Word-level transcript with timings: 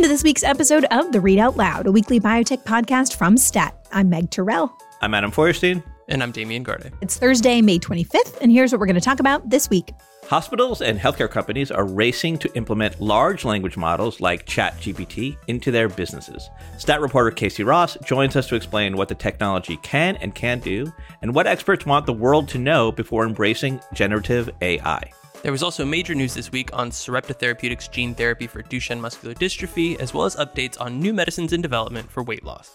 Welcome 0.00 0.12
to 0.12 0.14
this 0.14 0.24
week's 0.24 0.42
episode 0.42 0.86
of 0.86 1.12
The 1.12 1.18
Readout 1.18 1.56
Loud, 1.56 1.86
a 1.86 1.92
weekly 1.92 2.18
biotech 2.18 2.64
podcast 2.64 3.16
from 3.16 3.36
STAT. 3.36 3.76
I'm 3.92 4.08
Meg 4.08 4.30
Terrell. 4.30 4.74
I'm 5.02 5.12
Adam 5.12 5.30
Feuerstein. 5.30 5.82
And 6.08 6.22
I'm 6.22 6.32
Damien 6.32 6.62
Garde. 6.62 6.90
It's 7.02 7.18
Thursday, 7.18 7.60
May 7.60 7.78
25th, 7.78 8.40
and 8.40 8.50
here's 8.50 8.72
what 8.72 8.80
we're 8.80 8.86
going 8.86 8.94
to 8.94 9.02
talk 9.02 9.20
about 9.20 9.50
this 9.50 9.68
week. 9.68 9.92
Hospitals 10.24 10.80
and 10.80 10.98
healthcare 10.98 11.30
companies 11.30 11.70
are 11.70 11.84
racing 11.84 12.38
to 12.38 12.50
implement 12.54 12.98
large 12.98 13.44
language 13.44 13.76
models 13.76 14.22
like 14.22 14.46
ChatGPT 14.46 15.36
into 15.48 15.70
their 15.70 15.90
businesses. 15.90 16.48
Stat 16.78 17.02
reporter 17.02 17.30
Casey 17.30 17.62
Ross 17.62 17.98
joins 18.02 18.36
us 18.36 18.48
to 18.48 18.54
explain 18.54 18.96
what 18.96 19.08
the 19.08 19.14
technology 19.14 19.76
can 19.82 20.16
and 20.16 20.34
can't 20.34 20.64
do, 20.64 20.90
and 21.20 21.34
what 21.34 21.46
experts 21.46 21.84
want 21.84 22.06
the 22.06 22.14
world 22.14 22.48
to 22.48 22.58
know 22.58 22.90
before 22.90 23.26
embracing 23.26 23.78
generative 23.92 24.48
AI. 24.62 25.12
There 25.42 25.52
was 25.52 25.62
also 25.62 25.86
major 25.86 26.14
news 26.14 26.34
this 26.34 26.52
week 26.52 26.68
on 26.74 26.92
Sarepta 26.92 27.32
Therapeutics 27.32 27.88
gene 27.88 28.14
therapy 28.14 28.46
for 28.46 28.62
Duchenne 28.62 29.00
muscular 29.00 29.34
dystrophy, 29.34 29.98
as 29.98 30.12
well 30.12 30.26
as 30.26 30.36
updates 30.36 30.78
on 30.78 31.00
new 31.00 31.14
medicines 31.14 31.54
in 31.54 31.62
development 31.62 32.10
for 32.10 32.22
weight 32.22 32.44
loss. 32.44 32.70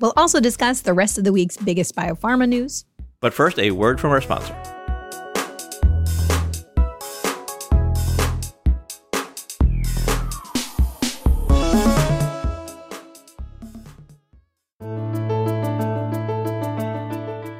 We'll 0.00 0.14
also 0.16 0.40
discuss 0.40 0.80
the 0.80 0.94
rest 0.94 1.18
of 1.18 1.22
the 1.22 1.32
week's 1.32 1.56
biggest 1.56 1.94
biopharma 1.94 2.48
news. 2.48 2.84
But 3.20 3.32
first, 3.34 3.58
a 3.60 3.70
word 3.70 4.00
from 4.00 4.10
our 4.10 4.20
sponsor. 4.20 4.54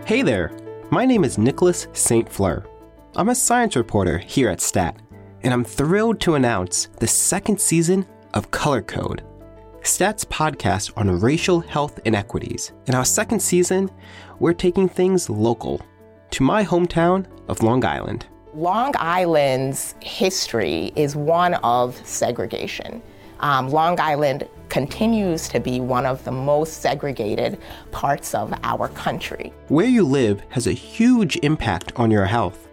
Hey 0.04 0.22
there, 0.22 0.50
my 0.90 1.04
name 1.04 1.22
is 1.22 1.38
Nicholas 1.38 1.86
St. 1.92 2.28
Fleur. 2.28 2.66
I'm 3.18 3.30
a 3.30 3.34
science 3.34 3.74
reporter 3.74 4.18
here 4.18 4.48
at 4.48 4.60
STAT, 4.60 4.96
and 5.42 5.52
I'm 5.52 5.64
thrilled 5.64 6.20
to 6.20 6.36
announce 6.36 6.86
the 7.00 7.08
second 7.08 7.60
season 7.60 8.06
of 8.32 8.52
Color 8.52 8.82
Code, 8.82 9.24
STAT's 9.82 10.24
podcast 10.24 10.92
on 10.96 11.18
racial 11.18 11.58
health 11.58 11.98
inequities. 12.04 12.70
In 12.86 12.94
our 12.94 13.04
second 13.04 13.40
season, 13.40 13.90
we're 14.38 14.52
taking 14.52 14.88
things 14.88 15.28
local 15.28 15.80
to 16.30 16.44
my 16.44 16.64
hometown 16.64 17.26
of 17.48 17.60
Long 17.60 17.84
Island. 17.84 18.26
Long 18.54 18.94
Island's 18.96 19.96
history 20.00 20.92
is 20.94 21.16
one 21.16 21.54
of 21.54 21.96
segregation. 22.06 23.02
Um, 23.40 23.68
Long 23.68 23.98
Island 23.98 24.48
continues 24.68 25.48
to 25.48 25.58
be 25.58 25.80
one 25.80 26.06
of 26.06 26.22
the 26.22 26.30
most 26.30 26.82
segregated 26.82 27.58
parts 27.90 28.32
of 28.32 28.54
our 28.62 28.86
country. 28.90 29.52
Where 29.66 29.86
you 29.88 30.04
live 30.04 30.40
has 30.50 30.68
a 30.68 30.72
huge 30.72 31.36
impact 31.38 31.92
on 31.96 32.12
your 32.12 32.26
health. 32.26 32.67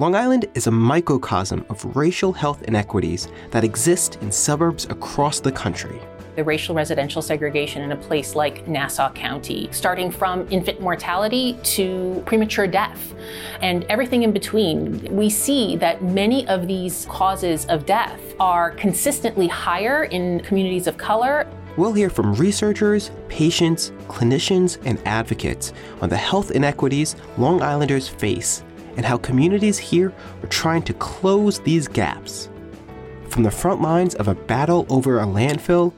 Long 0.00 0.16
Island 0.16 0.46
is 0.54 0.66
a 0.66 0.72
microcosm 0.72 1.64
of 1.68 1.94
racial 1.94 2.32
health 2.32 2.64
inequities 2.64 3.28
that 3.52 3.62
exist 3.62 4.18
in 4.22 4.32
suburbs 4.32 4.86
across 4.86 5.38
the 5.38 5.52
country. 5.52 6.00
The 6.34 6.42
racial 6.42 6.74
residential 6.74 7.22
segregation 7.22 7.80
in 7.80 7.92
a 7.92 7.96
place 7.96 8.34
like 8.34 8.66
Nassau 8.66 9.12
County, 9.12 9.68
starting 9.70 10.10
from 10.10 10.48
infant 10.50 10.80
mortality 10.80 11.56
to 11.62 12.24
premature 12.26 12.66
death 12.66 13.14
and 13.62 13.84
everything 13.84 14.24
in 14.24 14.32
between. 14.32 15.00
We 15.14 15.30
see 15.30 15.76
that 15.76 16.02
many 16.02 16.44
of 16.48 16.66
these 16.66 17.06
causes 17.08 17.64
of 17.66 17.86
death 17.86 18.20
are 18.40 18.72
consistently 18.72 19.46
higher 19.46 20.06
in 20.06 20.40
communities 20.40 20.88
of 20.88 20.98
color. 20.98 21.46
We'll 21.76 21.92
hear 21.92 22.10
from 22.10 22.34
researchers, 22.34 23.12
patients, 23.28 23.92
clinicians, 24.08 24.76
and 24.84 25.00
advocates 25.06 25.72
on 26.00 26.08
the 26.08 26.16
health 26.16 26.50
inequities 26.50 27.14
Long 27.38 27.62
Islanders 27.62 28.08
face 28.08 28.64
and 28.96 29.04
how 29.04 29.18
communities 29.18 29.78
here 29.78 30.12
are 30.42 30.48
trying 30.48 30.82
to 30.82 30.94
close 30.94 31.60
these 31.60 31.88
gaps. 31.88 32.48
From 33.28 33.42
the 33.42 33.50
front 33.50 33.80
lines 33.80 34.14
of 34.14 34.28
a 34.28 34.34
battle 34.34 34.86
over 34.88 35.20
a 35.20 35.26
landfill 35.26 35.92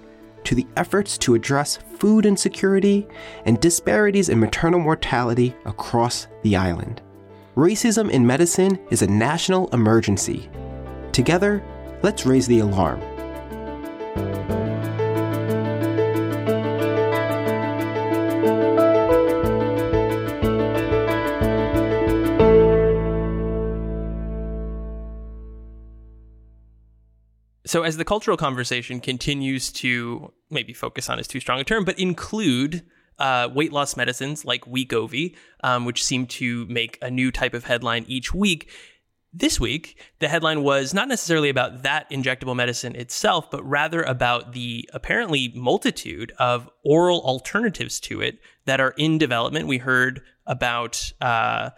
to 0.44 0.54
the 0.54 0.66
efforts 0.76 1.18
to 1.18 1.34
address 1.34 1.78
food 1.98 2.24
insecurity 2.24 3.06
and 3.44 3.60
disparities 3.60 4.28
in 4.28 4.38
maternal 4.38 4.80
mortality 4.80 5.54
across 5.64 6.28
the 6.42 6.56
island. 6.56 7.02
Racism 7.56 8.10
in 8.10 8.26
medicine 8.26 8.78
is 8.90 9.02
a 9.02 9.06
national 9.06 9.68
emergency. 9.70 10.48
Together, 11.12 11.64
let's 12.02 12.26
raise 12.26 12.46
the 12.46 12.60
alarm. 12.60 13.00
So, 27.66 27.82
as 27.82 27.97
the 27.97 28.04
cultural 28.04 28.37
conversation 28.37 29.00
continues 29.00 29.72
to 29.72 30.32
maybe 30.50 30.72
focus 30.72 31.10
on 31.10 31.19
is 31.19 31.27
too 31.27 31.41
strong 31.41 31.60
a 31.60 31.65
term, 31.65 31.84
but 31.84 31.99
include 31.99 32.82
uh, 33.19 33.49
weight 33.53 33.72
loss 33.72 33.97
medicines 33.97 34.44
like 34.44 34.65
Wegovy, 34.66 35.34
um, 35.65 35.84
which 35.84 36.04
seem 36.04 36.27
to 36.27 36.66
make 36.66 36.99
a 37.03 37.10
new 37.10 37.32
type 37.32 37.54
of 37.54 37.65
headline 37.65 38.04
each 38.06 38.32
week. 38.32 38.71
This 39.32 39.60
week, 39.60 40.00
the 40.21 40.28
headline 40.28 40.62
was 40.62 40.94
not 40.94 41.09
necessarily 41.09 41.50
about 41.50 41.82
that 41.82 42.09
injectable 42.09 42.56
medicine 42.56 42.94
itself, 42.97 43.50
but 43.50 43.69
rather 43.69 44.03
about 44.03 44.53
the 44.53 44.88
apparently 44.94 45.53
multitude 45.54 46.33
of 46.38 46.71
oral 46.84 47.21
alternatives 47.21 48.00
to 48.00 48.22
it 48.22 48.38
that 48.65 48.81
are 48.81 48.94
in 48.97 49.19
development. 49.19 49.66
We 49.66 49.78
heard 49.78 50.22
about 50.47 51.12
uh, 51.21 51.71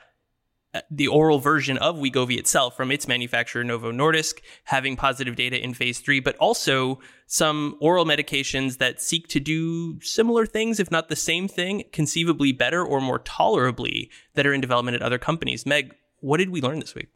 the 0.90 1.08
oral 1.08 1.38
version 1.38 1.78
of 1.78 1.96
Wegovy 1.96 2.38
itself 2.38 2.76
from 2.76 2.90
its 2.90 3.08
manufacturer 3.08 3.64
Novo 3.64 3.90
Nordisk 3.90 4.40
having 4.64 4.96
positive 4.96 5.34
data 5.34 5.62
in 5.62 5.74
phase 5.74 6.00
3 6.00 6.20
but 6.20 6.36
also 6.36 6.98
some 7.26 7.76
oral 7.80 8.04
medications 8.04 8.78
that 8.78 9.00
seek 9.00 9.28
to 9.28 9.40
do 9.40 9.98
similar 10.00 10.44
things 10.44 10.78
if 10.78 10.90
not 10.90 11.08
the 11.08 11.16
same 11.16 11.48
thing 11.48 11.84
conceivably 11.92 12.52
better 12.52 12.84
or 12.84 13.00
more 13.00 13.20
tolerably 13.20 14.10
that 14.34 14.46
are 14.46 14.52
in 14.52 14.60
development 14.60 14.94
at 14.94 15.02
other 15.02 15.18
companies. 15.18 15.64
Meg 15.64 15.94
what 16.20 16.38
did 16.38 16.50
we 16.50 16.60
learn 16.60 16.80
this 16.80 16.94
week? 16.94 17.08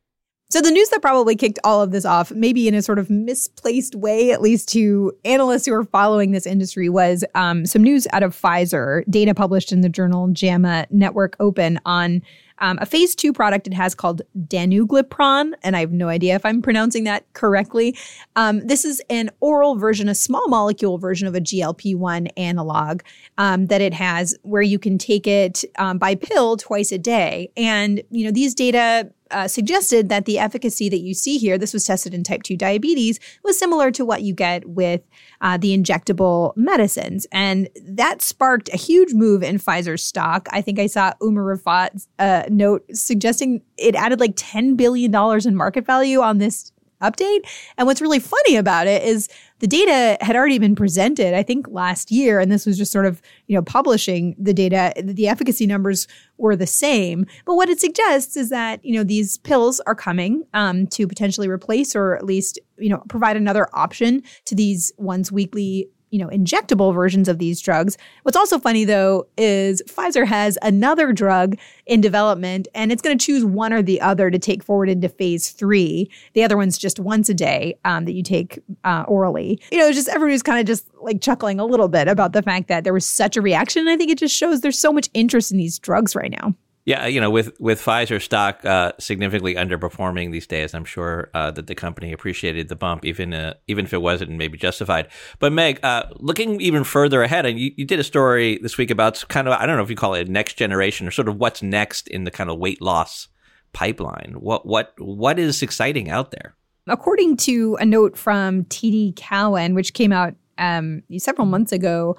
So, 0.52 0.60
the 0.60 0.70
news 0.70 0.90
that 0.90 1.00
probably 1.00 1.34
kicked 1.34 1.58
all 1.64 1.80
of 1.80 1.92
this 1.92 2.04
off, 2.04 2.30
maybe 2.30 2.68
in 2.68 2.74
a 2.74 2.82
sort 2.82 2.98
of 2.98 3.08
misplaced 3.08 3.94
way, 3.94 4.32
at 4.32 4.42
least 4.42 4.68
to 4.70 5.10
analysts 5.24 5.64
who 5.64 5.72
are 5.72 5.84
following 5.84 6.32
this 6.32 6.44
industry, 6.44 6.90
was 6.90 7.24
um, 7.34 7.64
some 7.64 7.82
news 7.82 8.06
out 8.12 8.22
of 8.22 8.38
Pfizer, 8.38 9.02
data 9.08 9.34
published 9.34 9.72
in 9.72 9.80
the 9.80 9.88
journal 9.88 10.28
JAMA 10.28 10.88
Network 10.90 11.36
Open 11.40 11.80
on 11.86 12.20
um, 12.62 12.78
a 12.80 12.86
phase 12.86 13.14
two 13.14 13.32
product 13.32 13.66
it 13.66 13.74
has 13.74 13.94
called 13.94 14.22
danuglipron, 14.38 15.52
and 15.62 15.76
I 15.76 15.80
have 15.80 15.92
no 15.92 16.08
idea 16.08 16.36
if 16.36 16.46
I'm 16.46 16.62
pronouncing 16.62 17.04
that 17.04 17.30
correctly. 17.34 17.98
Um, 18.36 18.66
this 18.66 18.84
is 18.84 19.02
an 19.10 19.30
oral 19.40 19.76
version, 19.76 20.08
a 20.08 20.14
small 20.14 20.48
molecule 20.48 20.96
version 20.96 21.26
of 21.28 21.34
a 21.34 21.40
GLP 21.40 21.96
1 21.96 22.28
analog 22.28 23.02
um, 23.36 23.66
that 23.66 23.80
it 23.80 23.92
has 23.92 24.36
where 24.42 24.62
you 24.62 24.78
can 24.78 24.96
take 24.96 25.26
it 25.26 25.64
um, 25.78 25.98
by 25.98 26.14
pill 26.14 26.56
twice 26.56 26.92
a 26.92 26.98
day. 26.98 27.50
And, 27.56 28.00
you 28.10 28.24
know, 28.24 28.30
these 28.30 28.54
data 28.54 29.10
uh, 29.32 29.48
suggested 29.48 30.08
that 30.08 30.24
the 30.24 30.38
efficacy 30.38 30.88
that 30.88 31.00
you 31.00 31.14
see 31.14 31.38
here, 31.38 31.58
this 31.58 31.72
was 31.72 31.84
tested 31.84 32.14
in 32.14 32.22
type 32.22 32.42
2 32.42 32.56
diabetes, 32.56 33.18
was 33.42 33.58
similar 33.58 33.90
to 33.90 34.04
what 34.04 34.22
you 34.22 34.34
get 34.34 34.68
with 34.68 35.02
uh, 35.40 35.56
the 35.56 35.76
injectable 35.76 36.52
medicines. 36.56 37.26
And 37.32 37.68
that 37.82 38.22
sparked 38.22 38.68
a 38.72 38.76
huge 38.76 39.12
move 39.12 39.42
in 39.42 39.58
Pfizer's 39.58 40.02
stock. 40.02 40.48
I 40.50 40.60
think 40.60 40.78
I 40.78 40.86
saw 40.86 41.12
Umer 41.22 41.56
Raffat's 41.56 42.08
uh, 42.18 42.44
note 42.48 42.84
suggesting 42.92 43.62
it 43.76 43.94
added 43.94 44.20
like 44.20 44.36
$10 44.36 44.76
billion 44.76 45.14
in 45.46 45.56
market 45.56 45.86
value 45.86 46.20
on 46.20 46.38
this 46.38 46.71
update. 47.02 47.40
And 47.76 47.86
what's 47.86 48.00
really 48.00 48.18
funny 48.18 48.56
about 48.56 48.86
it 48.86 49.02
is 49.02 49.28
the 49.58 49.66
data 49.66 50.16
had 50.20 50.34
already 50.34 50.58
been 50.58 50.74
presented, 50.74 51.34
I 51.34 51.42
think, 51.42 51.68
last 51.68 52.10
year, 52.10 52.40
and 52.40 52.50
this 52.50 52.66
was 52.66 52.76
just 52.78 52.90
sort 52.90 53.06
of, 53.06 53.22
you 53.46 53.54
know, 53.54 53.62
publishing 53.62 54.34
the 54.38 54.52
data. 54.52 54.92
The 55.02 55.28
efficacy 55.28 55.66
numbers 55.66 56.08
were 56.38 56.56
the 56.56 56.66
same. 56.66 57.26
But 57.44 57.54
what 57.54 57.68
it 57.68 57.80
suggests 57.80 58.36
is 58.36 58.50
that, 58.50 58.84
you 58.84 58.94
know, 58.94 59.04
these 59.04 59.38
pills 59.38 59.80
are 59.80 59.94
coming 59.94 60.42
um, 60.54 60.86
to 60.88 61.06
potentially 61.06 61.48
replace 61.48 61.94
or 61.94 62.16
at 62.16 62.24
least, 62.24 62.58
you 62.78 62.88
know, 62.88 63.02
provide 63.08 63.36
another 63.36 63.68
option 63.72 64.22
to 64.46 64.54
these 64.54 64.92
once 64.96 65.30
weekly 65.30 65.88
you 66.12 66.18
know, 66.18 66.28
injectable 66.28 66.94
versions 66.94 67.26
of 67.26 67.38
these 67.38 67.60
drugs. 67.60 67.96
What's 68.22 68.36
also 68.36 68.58
funny 68.58 68.84
though 68.84 69.26
is 69.36 69.82
Pfizer 69.88 70.26
has 70.26 70.58
another 70.62 71.12
drug 71.12 71.56
in 71.86 72.00
development 72.00 72.68
and 72.74 72.92
it's 72.92 73.02
going 73.02 73.18
to 73.18 73.26
choose 73.26 73.44
one 73.44 73.72
or 73.72 73.82
the 73.82 74.00
other 74.00 74.30
to 74.30 74.38
take 74.38 74.62
forward 74.62 74.90
into 74.90 75.08
phase 75.08 75.50
three. 75.50 76.10
The 76.34 76.44
other 76.44 76.56
one's 76.56 76.76
just 76.78 77.00
once 77.00 77.28
a 77.30 77.34
day 77.34 77.78
um, 77.86 78.04
that 78.04 78.12
you 78.12 78.22
take 78.22 78.60
uh, 78.84 79.04
orally. 79.08 79.58
You 79.72 79.78
know, 79.78 79.90
just 79.90 80.08
everybody's 80.08 80.42
kind 80.42 80.60
of 80.60 80.66
just 80.66 80.86
like 81.00 81.22
chuckling 81.22 81.58
a 81.58 81.64
little 81.64 81.88
bit 81.88 82.08
about 82.08 82.34
the 82.34 82.42
fact 82.42 82.68
that 82.68 82.84
there 82.84 82.92
was 82.92 83.06
such 83.06 83.36
a 83.36 83.42
reaction. 83.42 83.80
And 83.80 83.90
I 83.90 83.96
think 83.96 84.10
it 84.10 84.18
just 84.18 84.36
shows 84.36 84.60
there's 84.60 84.78
so 84.78 84.92
much 84.92 85.08
interest 85.14 85.50
in 85.50 85.56
these 85.56 85.78
drugs 85.78 86.14
right 86.14 86.30
now. 86.30 86.54
Yeah, 86.84 87.06
you 87.06 87.20
know, 87.20 87.30
with 87.30 87.52
with 87.60 87.80
Pfizer 87.80 88.20
stock 88.20 88.64
uh, 88.64 88.92
significantly 88.98 89.54
underperforming 89.54 90.32
these 90.32 90.48
days, 90.48 90.74
I'm 90.74 90.84
sure 90.84 91.30
uh, 91.32 91.52
that 91.52 91.68
the 91.68 91.76
company 91.76 92.12
appreciated 92.12 92.68
the 92.68 92.74
bump, 92.74 93.04
even 93.04 93.32
uh, 93.32 93.54
even 93.68 93.84
if 93.84 93.92
it 93.92 94.02
wasn't 94.02 94.32
maybe 94.32 94.58
justified. 94.58 95.06
But 95.38 95.52
Meg, 95.52 95.78
uh, 95.84 96.04
looking 96.16 96.60
even 96.60 96.82
further 96.82 97.22
ahead, 97.22 97.46
and 97.46 97.56
you, 97.56 97.70
you 97.76 97.84
did 97.84 98.00
a 98.00 98.04
story 98.04 98.58
this 98.62 98.76
week 98.78 98.90
about 98.90 99.24
kind 99.28 99.46
of 99.46 99.54
I 99.54 99.64
don't 99.64 99.76
know 99.76 99.82
if 99.84 99.90
you 99.90 99.96
call 99.96 100.14
it 100.14 100.28
next 100.28 100.54
generation 100.54 101.06
or 101.06 101.12
sort 101.12 101.28
of 101.28 101.36
what's 101.36 101.62
next 101.62 102.08
in 102.08 102.24
the 102.24 102.32
kind 102.32 102.50
of 102.50 102.58
weight 102.58 102.82
loss 102.82 103.28
pipeline. 103.72 104.34
What 104.38 104.66
what 104.66 104.92
what 104.98 105.38
is 105.38 105.62
exciting 105.62 106.10
out 106.10 106.32
there? 106.32 106.56
According 106.88 107.36
to 107.38 107.76
a 107.76 107.86
note 107.86 108.18
from 108.18 108.64
TD 108.64 109.14
Cowen, 109.14 109.74
which 109.74 109.94
came 109.94 110.12
out 110.12 110.34
um, 110.58 111.04
several 111.18 111.46
months 111.46 111.70
ago, 111.70 112.16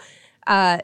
uh, 0.47 0.77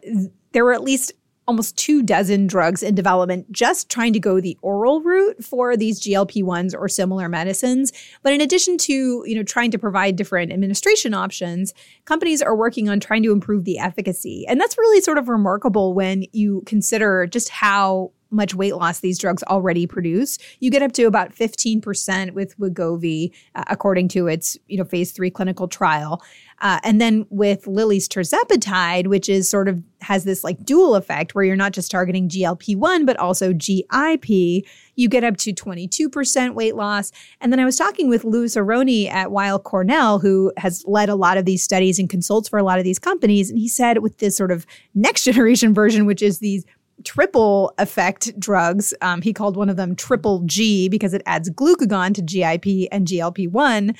there 0.52 0.66
were 0.66 0.74
at 0.74 0.84
least 0.84 1.14
almost 1.50 1.76
two 1.78 2.04
dozen 2.04 2.46
drugs 2.46 2.84
in 2.84 2.94
development 2.94 3.52
just 3.52 3.90
trying 3.90 4.14
to 4.14 4.20
go 4.20 4.40
the 4.40 4.56
oral 4.62 5.02
route 5.02 5.44
for 5.44 5.76
these 5.76 6.00
GLP-1s 6.00 6.76
or 6.78 6.88
similar 6.88 7.28
medicines. 7.28 7.92
But 8.22 8.34
in 8.34 8.40
addition 8.40 8.78
to, 8.78 9.24
you 9.26 9.34
know, 9.34 9.42
trying 9.42 9.72
to 9.72 9.80
provide 9.80 10.16
different 10.16 10.54
administration 10.54 11.16
options, 11.16 11.74
companies 12.06 12.44
are 12.44 12.56
working 12.56 12.88
on 12.88 13.00
trying 13.00 13.24
to 13.24 13.32
improve 13.32 13.64
the 13.64 13.80
efficacy. 13.80 14.46
And 14.48 14.62
that's 14.62 14.78
really 14.78 15.02
sort 15.02 15.18
of 15.18 15.28
remarkable 15.28 15.96
when 15.96 16.26
you 16.34 16.62
consider 16.68 17.26
just 17.26 17.50
how 17.50 18.12
much 18.32 18.54
weight 18.56 18.76
loss 18.76 19.00
these 19.00 19.20
drugs 19.20 19.44
already 19.44 19.88
produce. 19.88 20.38
You 20.60 20.72
get 20.72 20.82
up 20.82 20.92
to 20.94 21.04
about 21.04 21.34
15% 21.34 22.32
with 22.32 22.58
Wegovy, 22.58 23.32
uh, 23.56 23.64
according 23.68 24.08
to 24.10 24.28
its 24.28 24.58
you 24.68 24.78
know 24.78 24.84
phase 24.84 25.12
three 25.12 25.30
clinical 25.30 25.68
trial. 25.68 26.22
Uh, 26.62 26.80
and 26.84 27.00
then 27.00 27.26
with 27.30 27.68
Lilly's 27.68 28.08
tirzepatide, 28.10 29.08
which 29.08 29.30
is 29.30 29.50
sort 29.50 29.70
of 29.70 29.82
has 30.02 30.24
this 30.24 30.44
like 30.44 30.64
dual 30.64 30.96
effect 30.96 31.36
where 31.36 31.44
you're 31.44 31.56
not 31.56 31.72
just 31.72 31.92
targeting 31.92 32.28
GLP-1, 32.30 33.06
but 33.06 33.18
also 33.18 33.54
GIP, 33.54 34.66
you 34.96 35.10
get 35.10 35.24
up 35.24 35.38
to 35.38 35.54
22% 35.54 36.54
weight 36.54 36.76
loss. 36.76 37.12
And 37.40 37.52
then 37.52 37.60
I 37.60 37.66
was 37.66 37.78
talking 37.78 38.10
with 38.10 38.24
Louis 38.24 38.56
Aronne 38.58 39.08
at 39.08 39.32
Weill 39.32 39.60
Cornell, 39.60 40.20
who 40.20 40.52
has 40.58 40.84
led 40.86 41.10
a 41.10 41.16
lot 41.16 41.38
of 41.38 41.46
these 41.46 41.64
studies 41.64 42.00
and 42.00 42.10
consults 42.10 42.50
for 42.50 42.60
a 42.60 42.64
lot 42.64 42.78
of 42.78 42.84
these 42.84 43.00
companies. 43.00 43.50
And 43.50 43.60
he 43.60 43.68
said 43.68 44.00
with 44.00 44.18
this 44.18 44.36
sort 44.36 44.52
of 44.52 44.66
next 44.94 45.24
generation 45.24 45.74
version, 45.74 46.06
which 46.06 46.22
is 46.22 46.40
these 46.40 46.66
triple 47.04 47.74
effect 47.78 48.38
drugs. 48.40 48.94
Um, 49.02 49.22
he 49.22 49.34
called 49.34 49.56
one 49.56 49.70
of 49.70 49.76
them 49.76 49.96
triple 49.96 50.42
G 50.46 50.90
because 50.90 51.14
it 51.14 51.22
adds 51.26 51.50
glucagon 51.50 52.14
to 52.16 52.22
GIP 52.22 52.88
and 52.92 53.08
GLP 53.08 53.50
1. 53.50 53.96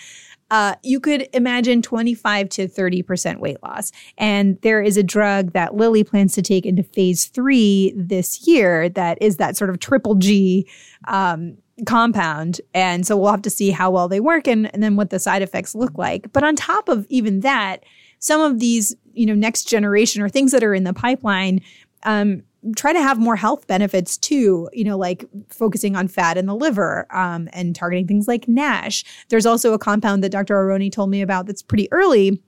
Uh, 0.52 0.76
you 0.84 1.00
could 1.00 1.28
imagine 1.34 1.82
25 1.82 2.50
to 2.50 2.68
30% 2.68 3.40
weight 3.40 3.62
loss. 3.62 3.92
And 4.18 4.60
there 4.62 4.82
is 4.82 4.98
a 4.98 5.04
drug 5.04 5.54
that 5.54 5.76
Lilly 5.76 6.04
plans 6.04 6.34
to 6.34 6.42
take 6.42 6.66
into 6.66 6.82
phase 6.82 7.26
three 7.26 7.94
this 7.96 8.48
year 8.48 8.90
that 8.90 9.18
is 9.22 9.38
that 9.38 9.56
sort 9.56 9.70
of 9.70 9.80
triple 9.80 10.16
G 10.16 10.68
um, 11.08 11.58
compound. 11.86 12.62
And 12.74 13.06
so 13.06 13.16
we'll 13.16 13.32
have 13.32 13.44
to 13.44 13.50
see 13.50 13.70
how 13.70 13.92
well 13.92 14.08
they 14.08 14.20
work 14.20 14.48
and, 14.48 14.74
and 14.74 14.82
then 14.82 14.96
what 14.96 15.12
the 15.12 15.20
side 15.20 15.42
effects 15.42 15.76
look 15.76 15.98
like. 15.98 16.32
But 16.34 16.44
on 16.44 16.56
top 16.56 16.90
of 16.90 17.06
even 17.10 17.42
that, 17.42 17.84
some 18.20 18.42
of 18.42 18.60
these, 18.60 18.96
you 19.14 19.26
know, 19.26 19.36
next 19.36 19.66
generation 19.66 20.22
or 20.22 20.30
things 20.30 20.52
that 20.52 20.64
are 20.64 20.74
in 20.74 20.84
the 20.84 20.94
pipeline, 20.94 21.62
um, 22.04 22.44
try 22.76 22.94
to 22.94 23.02
have 23.02 23.18
more 23.18 23.36
health 23.36 23.68
benefits 23.68 24.18
too, 24.18 24.70
you 24.74 24.84
know, 24.84 24.98
like 24.98 25.26
focusing 25.50 25.96
on 25.96 26.08
fat 26.08 26.38
in 26.38 26.46
the 26.46 26.56
liver 26.56 27.08
um, 27.16 27.48
and 27.54 27.76
targeting 27.76 28.08
things 28.08 28.28
like 28.28 28.48
NASH. 28.48 29.06
There's 29.30 29.46
also 29.46 29.74
a 29.74 29.80
compound 29.80 30.24
that 30.24 30.32
Dr. 30.32 30.58
Aronne 30.58 30.90
told 30.90 31.10
me 31.10 31.22
about 31.22 31.46
that's 31.46 31.62
pretty 31.62 31.92
early, 31.92 32.42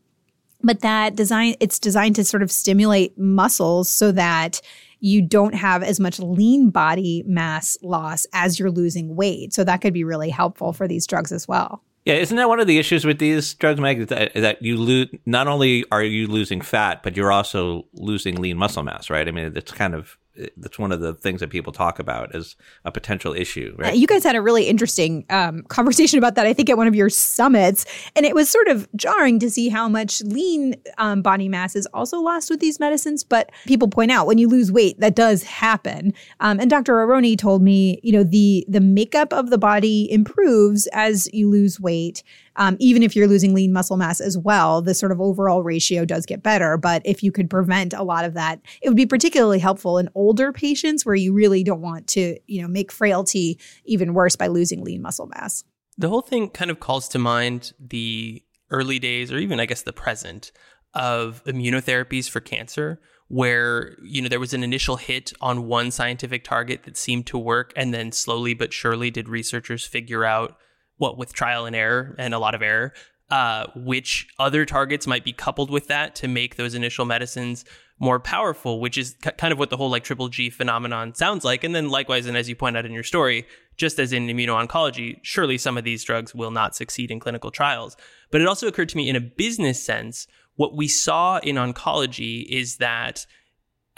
but 0.61 0.81
that 0.81 1.15
design 1.15 1.55
it's 1.59 1.79
designed 1.79 2.15
to 2.17 2.23
sort 2.23 2.43
of 2.43 2.51
stimulate 2.51 3.17
muscles 3.17 3.89
so 3.89 4.11
that 4.11 4.61
you 4.99 5.21
don't 5.21 5.55
have 5.55 5.81
as 5.81 5.99
much 5.99 6.19
lean 6.19 6.69
body 6.69 7.23
mass 7.25 7.77
loss 7.81 8.27
as 8.33 8.59
you're 8.59 8.71
losing 8.71 9.15
weight. 9.15 9.53
So 9.53 9.63
that 9.63 9.81
could 9.81 9.93
be 9.93 10.03
really 10.03 10.29
helpful 10.29 10.73
for 10.73 10.87
these 10.87 11.07
drugs 11.07 11.31
as 11.31 11.47
well. 11.47 11.83
Yeah, 12.05 12.15
isn't 12.15 12.35
that 12.35 12.49
one 12.49 12.59
of 12.59 12.65
the 12.65 12.79
issues 12.79 13.05
with 13.05 13.19
these 13.19 13.53
drugs, 13.53 13.79
Meg? 13.79 14.07
That, 14.07 14.33
that 14.33 14.61
you 14.61 14.77
lose 14.77 15.09
not 15.25 15.47
only 15.47 15.85
are 15.91 16.03
you 16.03 16.27
losing 16.27 16.61
fat, 16.61 17.03
but 17.03 17.15
you're 17.15 17.31
also 17.31 17.85
losing 17.93 18.41
lean 18.41 18.57
muscle 18.57 18.81
mass, 18.81 19.09
right? 19.09 19.27
I 19.27 19.31
mean, 19.31 19.53
it's 19.55 19.71
kind 19.71 19.93
of 19.93 20.17
that's 20.57 20.79
one 20.79 20.91
of 20.91 21.01
the 21.01 21.13
things 21.13 21.41
that 21.41 21.49
people 21.49 21.73
talk 21.73 21.99
about 21.99 22.33
as 22.33 22.55
a 22.85 22.91
potential 22.91 23.33
issue, 23.33 23.75
right? 23.77 23.95
You 23.95 24.07
guys 24.07 24.23
had 24.23 24.35
a 24.35 24.41
really 24.41 24.65
interesting 24.65 25.25
um, 25.29 25.63
conversation 25.63 26.17
about 26.17 26.35
that, 26.35 26.45
I 26.45 26.53
think, 26.53 26.69
at 26.69 26.77
one 26.77 26.87
of 26.87 26.95
your 26.95 27.09
summits. 27.09 27.85
And 28.15 28.25
it 28.25 28.33
was 28.33 28.49
sort 28.49 28.67
of 28.67 28.87
jarring 28.95 29.39
to 29.39 29.49
see 29.49 29.69
how 29.69 29.89
much 29.89 30.21
lean 30.21 30.75
um, 30.97 31.21
body 31.21 31.49
mass 31.49 31.75
is 31.75 31.85
also 31.93 32.19
lost 32.19 32.49
with 32.49 32.59
these 32.59 32.79
medicines. 32.79 33.23
But 33.23 33.51
people 33.65 33.87
point 33.87 34.11
out 34.11 34.25
when 34.25 34.37
you 34.37 34.47
lose 34.47 34.71
weight, 34.71 34.99
that 34.99 35.15
does 35.15 35.43
happen. 35.43 36.13
Um, 36.39 36.59
and 36.59 36.69
Dr. 36.69 36.99
Aronne 36.99 37.35
told 37.35 37.61
me, 37.61 37.99
you 38.03 38.11
know, 38.11 38.23
the 38.23 38.65
the 38.67 38.81
makeup 38.81 39.33
of 39.33 39.49
the 39.49 39.57
body 39.57 40.11
improves 40.11 40.87
as 40.87 41.29
you 41.33 41.49
lose 41.49 41.79
weight 41.79 42.23
um, 42.55 42.77
even 42.79 43.03
if 43.03 43.15
you're 43.15 43.27
losing 43.27 43.53
lean 43.53 43.73
muscle 43.73 43.97
mass 43.97 44.19
as 44.19 44.37
well, 44.37 44.81
the 44.81 44.93
sort 44.93 45.11
of 45.11 45.21
overall 45.21 45.63
ratio 45.63 46.05
does 46.05 46.25
get 46.25 46.43
better. 46.43 46.77
But 46.77 47.01
if 47.05 47.23
you 47.23 47.31
could 47.31 47.49
prevent 47.49 47.93
a 47.93 48.03
lot 48.03 48.25
of 48.25 48.33
that, 48.33 48.61
it 48.81 48.89
would 48.89 48.97
be 48.97 49.05
particularly 49.05 49.59
helpful 49.59 49.97
in 49.97 50.09
older 50.15 50.51
patients 50.51 51.05
where 51.05 51.15
you 51.15 51.33
really 51.33 51.63
don't 51.63 51.81
want 51.81 52.07
to, 52.09 52.37
you 52.47 52.61
know, 52.61 52.67
make 52.67 52.91
frailty 52.91 53.59
even 53.85 54.13
worse 54.13 54.35
by 54.35 54.47
losing 54.47 54.83
lean 54.83 55.01
muscle 55.01 55.27
mass. 55.27 55.63
The 55.97 56.09
whole 56.09 56.21
thing 56.21 56.49
kind 56.49 56.71
of 56.71 56.79
calls 56.79 57.07
to 57.09 57.19
mind 57.19 57.73
the 57.79 58.43
early 58.69 58.99
days, 58.99 59.31
or 59.31 59.37
even 59.37 59.59
I 59.59 59.65
guess 59.65 59.83
the 59.83 59.93
present, 59.93 60.51
of 60.93 61.43
immunotherapies 61.45 62.29
for 62.29 62.39
cancer, 62.39 62.99
where 63.27 63.95
you 64.03 64.21
know 64.21 64.27
there 64.27 64.39
was 64.39 64.53
an 64.53 64.63
initial 64.63 64.97
hit 64.97 65.31
on 65.39 65.67
one 65.67 65.91
scientific 65.91 66.43
target 66.43 66.83
that 66.83 66.97
seemed 66.97 67.27
to 67.27 67.37
work, 67.37 67.71
and 67.75 67.93
then 67.93 68.11
slowly 68.11 68.53
but 68.53 68.73
surely 68.73 69.11
did 69.11 69.29
researchers 69.29 69.85
figure 69.85 70.25
out 70.25 70.57
what 71.01 71.17
with 71.17 71.33
trial 71.33 71.65
and 71.65 71.75
error 71.75 72.15
and 72.19 72.33
a 72.33 72.39
lot 72.39 72.53
of 72.53 72.61
error, 72.61 72.93
uh, 73.31 73.65
which 73.75 74.27
other 74.37 74.65
targets 74.65 75.07
might 75.07 75.25
be 75.25 75.33
coupled 75.33 75.71
with 75.71 75.87
that 75.87 76.13
to 76.15 76.27
make 76.27 76.57
those 76.57 76.75
initial 76.75 77.05
medicines 77.05 77.65
more 77.97 78.19
powerful, 78.19 78.79
which 78.79 78.97
is 78.97 79.15
c- 79.23 79.31
kind 79.37 79.51
of 79.51 79.57
what 79.57 79.71
the 79.71 79.77
whole 79.77 79.89
like 79.89 80.03
triple 80.03 80.27
G 80.27 80.51
phenomenon 80.51 81.15
sounds 81.15 81.43
like. 81.43 81.63
And 81.63 81.73
then 81.73 81.89
likewise, 81.89 82.27
and 82.27 82.37
as 82.37 82.47
you 82.47 82.55
point 82.55 82.77
out 82.77 82.85
in 82.85 82.91
your 82.91 83.03
story, 83.03 83.47
just 83.77 83.99
as 83.99 84.13
in 84.13 84.27
immuno-oncology, 84.27 85.19
surely 85.23 85.57
some 85.57 85.77
of 85.77 85.83
these 85.83 86.03
drugs 86.03 86.35
will 86.35 86.51
not 86.51 86.75
succeed 86.75 87.09
in 87.09 87.19
clinical 87.19 87.49
trials. 87.49 87.97
But 88.29 88.41
it 88.41 88.47
also 88.47 88.67
occurred 88.67 88.89
to 88.89 88.97
me 88.97 89.09
in 89.09 89.15
a 89.15 89.21
business 89.21 89.83
sense, 89.83 90.27
what 90.55 90.75
we 90.75 90.87
saw 90.87 91.39
in 91.39 91.55
oncology 91.55 92.45
is 92.47 92.77
that 92.77 93.25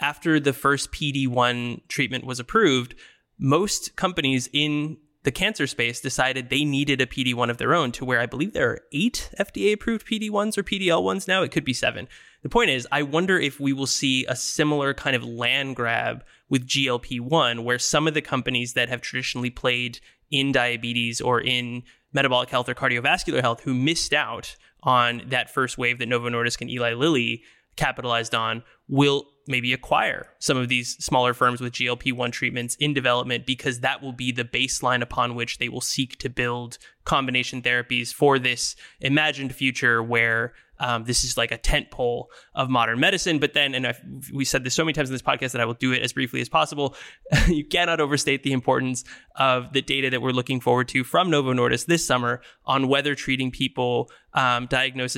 after 0.00 0.40
the 0.40 0.52
first 0.52 0.90
PD1 0.90 1.86
treatment 1.88 2.24
was 2.24 2.40
approved, 2.40 2.94
most 3.38 3.96
companies 3.96 4.48
in 4.52 4.96
the 5.24 5.32
cancer 5.32 5.66
space 5.66 6.00
decided 6.00 6.48
they 6.48 6.64
needed 6.64 7.00
a 7.00 7.06
PD1 7.06 7.50
of 7.50 7.56
their 7.56 7.74
own 7.74 7.92
to 7.92 8.04
where 8.04 8.20
I 8.20 8.26
believe 8.26 8.52
there 8.52 8.70
are 8.70 8.82
eight 8.92 9.30
FDA 9.40 9.72
approved 9.72 10.06
PD1s 10.06 10.56
or 10.56 10.62
PDL1s 10.62 11.26
now. 11.26 11.42
It 11.42 11.50
could 11.50 11.64
be 11.64 11.72
seven. 11.72 12.08
The 12.42 12.50
point 12.50 12.70
is, 12.70 12.86
I 12.92 13.02
wonder 13.02 13.38
if 13.38 13.58
we 13.58 13.72
will 13.72 13.86
see 13.86 14.26
a 14.26 14.36
similar 14.36 14.92
kind 14.92 15.16
of 15.16 15.24
land 15.24 15.76
grab 15.76 16.24
with 16.50 16.68
GLP 16.68 17.20
1, 17.20 17.64
where 17.64 17.78
some 17.78 18.06
of 18.06 18.12
the 18.12 18.20
companies 18.20 18.74
that 18.74 18.90
have 18.90 19.00
traditionally 19.00 19.48
played 19.50 19.98
in 20.30 20.52
diabetes 20.52 21.22
or 21.22 21.40
in 21.40 21.84
metabolic 22.12 22.50
health 22.50 22.68
or 22.68 22.74
cardiovascular 22.74 23.40
health 23.40 23.62
who 23.62 23.74
missed 23.74 24.12
out 24.12 24.56
on 24.82 25.22
that 25.26 25.48
first 25.48 25.78
wave 25.78 25.98
that 25.98 26.06
Novo 26.06 26.28
Nordisk 26.28 26.60
and 26.60 26.70
Eli 26.70 26.92
Lilly 26.92 27.42
capitalized 27.76 28.34
on 28.34 28.62
will 28.88 29.26
maybe 29.46 29.72
acquire 29.72 30.28
some 30.38 30.56
of 30.56 30.68
these 30.68 30.96
smaller 31.04 31.34
firms 31.34 31.60
with 31.60 31.74
GLP 31.74 32.12
1 32.12 32.30
treatments 32.30 32.76
in 32.76 32.94
development 32.94 33.44
because 33.44 33.80
that 33.80 34.02
will 34.02 34.12
be 34.12 34.32
the 34.32 34.44
baseline 34.44 35.02
upon 35.02 35.34
which 35.34 35.58
they 35.58 35.68
will 35.68 35.80
seek 35.80 36.18
to 36.18 36.30
build 36.30 36.78
combination 37.04 37.60
therapies 37.60 38.12
for 38.12 38.38
this 38.38 38.74
imagined 39.00 39.54
future 39.54 40.02
where 40.02 40.54
um, 40.80 41.04
this 41.04 41.24
is 41.24 41.36
like 41.36 41.52
a 41.52 41.58
tent 41.58 41.90
pole 41.90 42.30
of 42.54 42.68
modern 42.68 42.98
medicine. 42.98 43.38
But 43.38 43.54
then, 43.54 43.74
and 43.74 43.86
I've, 43.86 44.00
we 44.32 44.44
said 44.44 44.64
this 44.64 44.74
so 44.74 44.84
many 44.84 44.92
times 44.92 45.08
in 45.08 45.14
this 45.14 45.22
podcast 45.22 45.52
that 45.52 45.60
I 45.60 45.64
will 45.64 45.74
do 45.74 45.92
it 45.92 46.02
as 46.02 46.12
briefly 46.12 46.40
as 46.40 46.48
possible. 46.48 46.96
you 47.48 47.64
cannot 47.64 48.00
overstate 48.00 48.42
the 48.42 48.52
importance 48.52 49.04
of 49.36 49.72
the 49.72 49.82
data 49.82 50.10
that 50.10 50.20
we're 50.20 50.30
looking 50.30 50.60
forward 50.60 50.88
to 50.88 51.04
from 51.04 51.30
Novo 51.30 51.52
Nordisk 51.52 51.86
this 51.86 52.04
summer 52.04 52.40
on 52.66 52.88
whether 52.88 53.14
treating 53.14 53.50
people 53.50 54.10
um, 54.34 54.68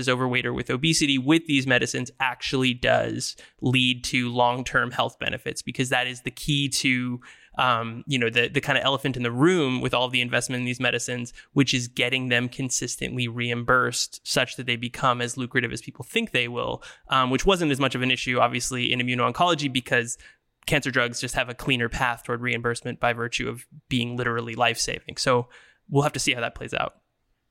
overweight 0.08 0.46
or 0.46 0.52
with 0.52 0.70
obesity 0.70 1.18
with 1.18 1.46
these 1.46 1.66
medicines 1.66 2.10
actually 2.20 2.74
does 2.74 3.36
lead 3.60 4.04
to 4.04 4.28
long 4.30 4.64
term 4.64 4.90
health 4.90 5.18
benefits, 5.18 5.62
because 5.62 5.88
that 5.88 6.06
is 6.06 6.22
the 6.22 6.30
key 6.30 6.68
to 6.68 7.20
um, 7.58 8.04
you 8.06 8.18
know, 8.18 8.28
the 8.28 8.48
the 8.48 8.60
kind 8.60 8.78
of 8.78 8.84
elephant 8.84 9.16
in 9.16 9.22
the 9.22 9.30
room 9.30 9.80
with 9.80 9.94
all 9.94 10.08
the 10.08 10.20
investment 10.20 10.60
in 10.60 10.66
these 10.66 10.80
medicines, 10.80 11.32
which 11.54 11.72
is 11.72 11.88
getting 11.88 12.28
them 12.28 12.48
consistently 12.48 13.28
reimbursed 13.28 14.26
such 14.26 14.56
that 14.56 14.66
they 14.66 14.76
become 14.76 15.20
as 15.20 15.36
lucrative 15.36 15.72
as 15.72 15.80
people 15.80 16.04
think 16.04 16.30
they 16.30 16.48
will, 16.48 16.82
um, 17.08 17.30
which 17.30 17.46
wasn't 17.46 17.72
as 17.72 17.80
much 17.80 17.94
of 17.94 18.02
an 18.02 18.10
issue, 18.10 18.38
obviously, 18.38 18.92
in 18.92 19.00
immuno-oncology 19.00 19.72
because 19.72 20.18
cancer 20.66 20.90
drugs 20.90 21.20
just 21.20 21.34
have 21.34 21.48
a 21.48 21.54
cleaner 21.54 21.88
path 21.88 22.24
toward 22.24 22.40
reimbursement 22.40 23.00
by 23.00 23.12
virtue 23.12 23.48
of 23.48 23.66
being 23.88 24.16
literally 24.16 24.54
life 24.54 24.78
saving. 24.78 25.16
So 25.16 25.48
we'll 25.88 26.02
have 26.02 26.12
to 26.12 26.20
see 26.20 26.34
how 26.34 26.40
that 26.40 26.54
plays 26.54 26.74
out. 26.74 26.96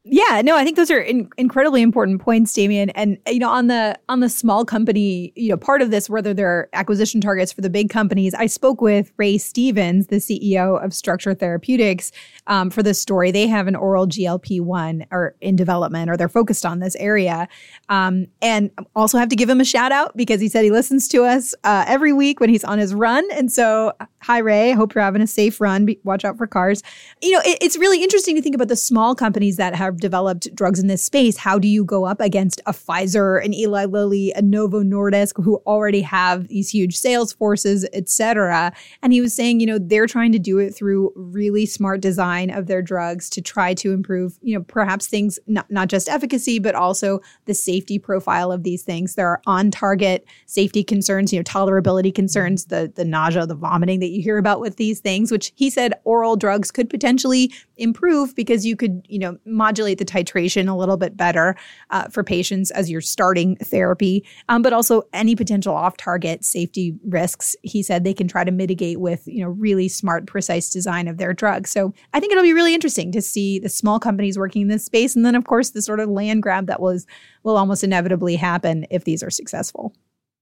Yeah, 0.08 0.44
no, 0.44 0.56
I 0.56 0.64
think 0.64 0.78
those 0.78 0.92
are 0.92 1.00
in- 1.00 1.32
incredibly 1.36 1.82
important 1.82 2.22
points, 2.22 2.54
Damien. 2.54 2.92
And 2.92 3.18
you 3.28 3.40
know, 3.40 3.50
on 3.50 3.66
the 3.68 3.98
on 4.08 4.20
the 4.20 4.30
small 4.30 4.64
company, 4.64 5.34
you 5.36 5.50
know, 5.50 5.58
part 5.58 5.82
of 5.82 5.90
this, 5.90 6.08
whether 6.08 6.32
they're 6.32 6.70
acquisition 6.74 7.22
targets 7.22 7.52
for 7.52 7.62
the 7.62 7.72
big 7.72 7.90
companies, 7.90 8.36
I 8.36 8.46
spoke 8.46 8.82
with 8.82 9.12
Ray 9.18 9.40
Stevens, 9.40 10.08
the 10.08 10.18
CEO 10.18 10.84
of 10.84 10.94
Structure 10.94 11.34
Therapeutics, 11.34 12.12
um, 12.46 12.70
for 12.70 12.84
this 12.84 13.02
story. 13.02 13.32
They 13.32 13.48
have 13.48 13.66
an 13.66 13.76
oral 13.76 14.06
GLP 14.06 14.62
one 14.62 15.08
or 15.10 15.34
in 15.42 15.56
development, 15.56 16.12
or 16.12 16.18
they're 16.18 16.30
focused 16.30 16.68
on 16.68 16.82
this 16.82 16.96
area. 16.98 17.48
Um, 17.90 18.28
and 18.44 18.70
also 18.96 19.18
have 19.18 19.30
to 19.30 19.36
give 19.36 19.50
him 19.50 19.60
a 19.60 19.66
shout 19.66 19.92
out 19.92 20.16
because 20.16 20.40
he 20.40 20.50
said 20.50 20.64
he 20.64 20.72
listens 20.72 21.08
to 21.08 21.24
us 21.24 21.56
uh, 21.64 21.84
every 21.88 22.14
week 22.14 22.40
when 22.40 22.52
he's 22.52 22.64
on 22.64 22.78
his 22.78 22.94
run. 22.94 23.28
And 23.32 23.52
so, 23.52 23.92
hi 24.22 24.38
Ray, 24.38 24.70
I 24.70 24.76
hope 24.76 24.94
you're 24.94 25.04
having 25.04 25.24
a 25.24 25.28
safe 25.28 25.60
run. 25.60 25.86
Be- 25.86 26.00
watch 26.04 26.24
out 26.24 26.38
for 26.38 26.46
cars. 26.46 26.84
You 27.24 27.32
know, 27.32 27.42
it, 27.44 27.58
it's 27.60 27.76
really 27.76 28.04
interesting 28.04 28.36
to 28.36 28.42
think 28.44 28.54
about 28.54 28.68
the 28.68 28.76
small 28.76 29.16
companies 29.16 29.58
that 29.58 29.74
have 29.74 29.95
have 29.96 30.02
developed 30.02 30.54
drugs 30.54 30.80
in 30.80 30.88
this 30.88 31.04
space, 31.04 31.38
how 31.38 31.58
do 31.58 31.68
you 31.68 31.84
go 31.84 32.06
up 32.06 32.20
against 32.20 32.62
a 32.66 32.74
Pfizer, 32.74 33.44
an 33.44 33.54
Eli 33.54 33.86
Lilly, 33.86 34.34
a 34.36 34.42
Novo 34.42 34.84
Nordisk 34.84 35.42
who 35.44 35.62
already 35.66 36.02
have 36.02 36.48
these 36.50 36.70
huge 36.70 36.98
sales 36.98 37.32
forces, 37.32 37.88
et 37.94 38.10
cetera? 38.10 38.74
And 39.02 39.14
he 39.14 39.22
was 39.22 39.34
saying, 39.34 39.60
you 39.60 39.66
know, 39.66 39.80
they're 39.80 40.08
trying 40.08 40.34
to 40.34 40.40
do 40.40 40.58
it 40.60 40.76
through 40.76 41.14
really 41.16 41.66
smart 41.66 42.02
design 42.02 42.50
of 42.50 42.68
their 42.68 42.82
drugs 42.82 43.30
to 43.32 43.42
try 43.42 43.74
to 43.76 43.94
improve, 43.94 44.38
you 44.42 44.58
know, 44.58 44.64
perhaps 44.64 45.08
things, 45.08 45.40
not, 45.48 45.70
not 45.72 45.88
just 45.88 46.10
efficacy, 46.10 46.60
but 46.60 46.76
also 46.76 47.22
the 47.46 47.54
safety 47.54 47.98
profile 47.98 48.52
of 48.52 48.64
these 48.64 48.84
things. 48.84 49.16
There 49.16 49.30
are 49.30 49.42
on 49.46 49.72
target 49.72 50.26
safety 50.46 50.84
concerns, 50.84 51.32
you 51.32 51.40
know, 51.40 51.44
tolerability 51.44 52.14
concerns, 52.14 52.66
the, 52.66 52.92
the 52.94 53.06
nausea, 53.06 53.46
the 53.46 53.56
vomiting 53.56 54.00
that 54.02 54.10
you 54.10 54.22
hear 54.22 54.38
about 54.38 54.60
with 54.60 54.76
these 54.76 55.00
things, 55.00 55.32
which 55.32 55.54
he 55.56 55.70
said 55.70 55.94
oral 56.04 56.36
drugs 56.36 56.72
could 56.72 56.90
potentially 56.90 57.52
improve 57.78 58.36
because 58.36 58.66
you 58.66 58.76
could, 58.76 59.06
you 59.08 59.20
know, 59.20 59.38
modulate 59.46 59.85
the 59.94 60.06
titration 60.06 60.68
a 60.68 60.76
little 60.76 60.98
bit 60.98 61.16
better 61.16 61.56
uh, 61.92 62.08
for 62.08 62.24
patients 62.24 62.72
as 62.72 62.90
you're 62.90 63.02
starting 63.02 63.56
therapy. 63.58 64.26
Um, 64.50 64.62
but 64.62 64.74
also 64.74 65.04
any 65.14 65.36
potential 65.36 65.76
off-target 65.76 66.44
safety 66.44 66.96
risks, 67.06 67.56
he 67.62 67.84
said 67.84 68.04
they 68.04 68.14
can 68.14 68.28
try 68.28 68.44
to 68.44 68.52
mitigate 68.52 69.00
with, 69.00 69.28
you 69.28 69.44
know, 69.44 69.50
really 69.50 69.88
smart, 69.88 70.26
precise 70.26 70.70
design 70.70 71.08
of 71.08 71.18
their 71.18 71.34
drug. 71.34 71.68
So 71.68 71.94
I 72.14 72.20
think 72.20 72.32
it'll 72.32 72.44
be 72.44 72.54
really 72.54 72.74
interesting 72.74 73.12
to 73.12 73.22
see 73.22 73.60
the 73.60 73.70
small 73.70 74.00
companies 74.00 74.38
working 74.38 74.64
in 74.64 74.68
this 74.70 74.86
space, 74.86 75.16
and 75.16 75.26
then 75.26 75.36
of 75.36 75.46
course 75.46 75.72
the 75.72 75.82
sort 75.82 76.00
of 76.00 76.10
land 76.10 76.42
grab 76.42 76.68
that 76.68 76.82
was 76.82 77.06
will 77.44 77.58
almost 77.58 77.84
inevitably 77.84 78.36
happen 78.36 78.86
if 78.90 79.04
these 79.04 79.22
are 79.22 79.30
successful. 79.30 79.94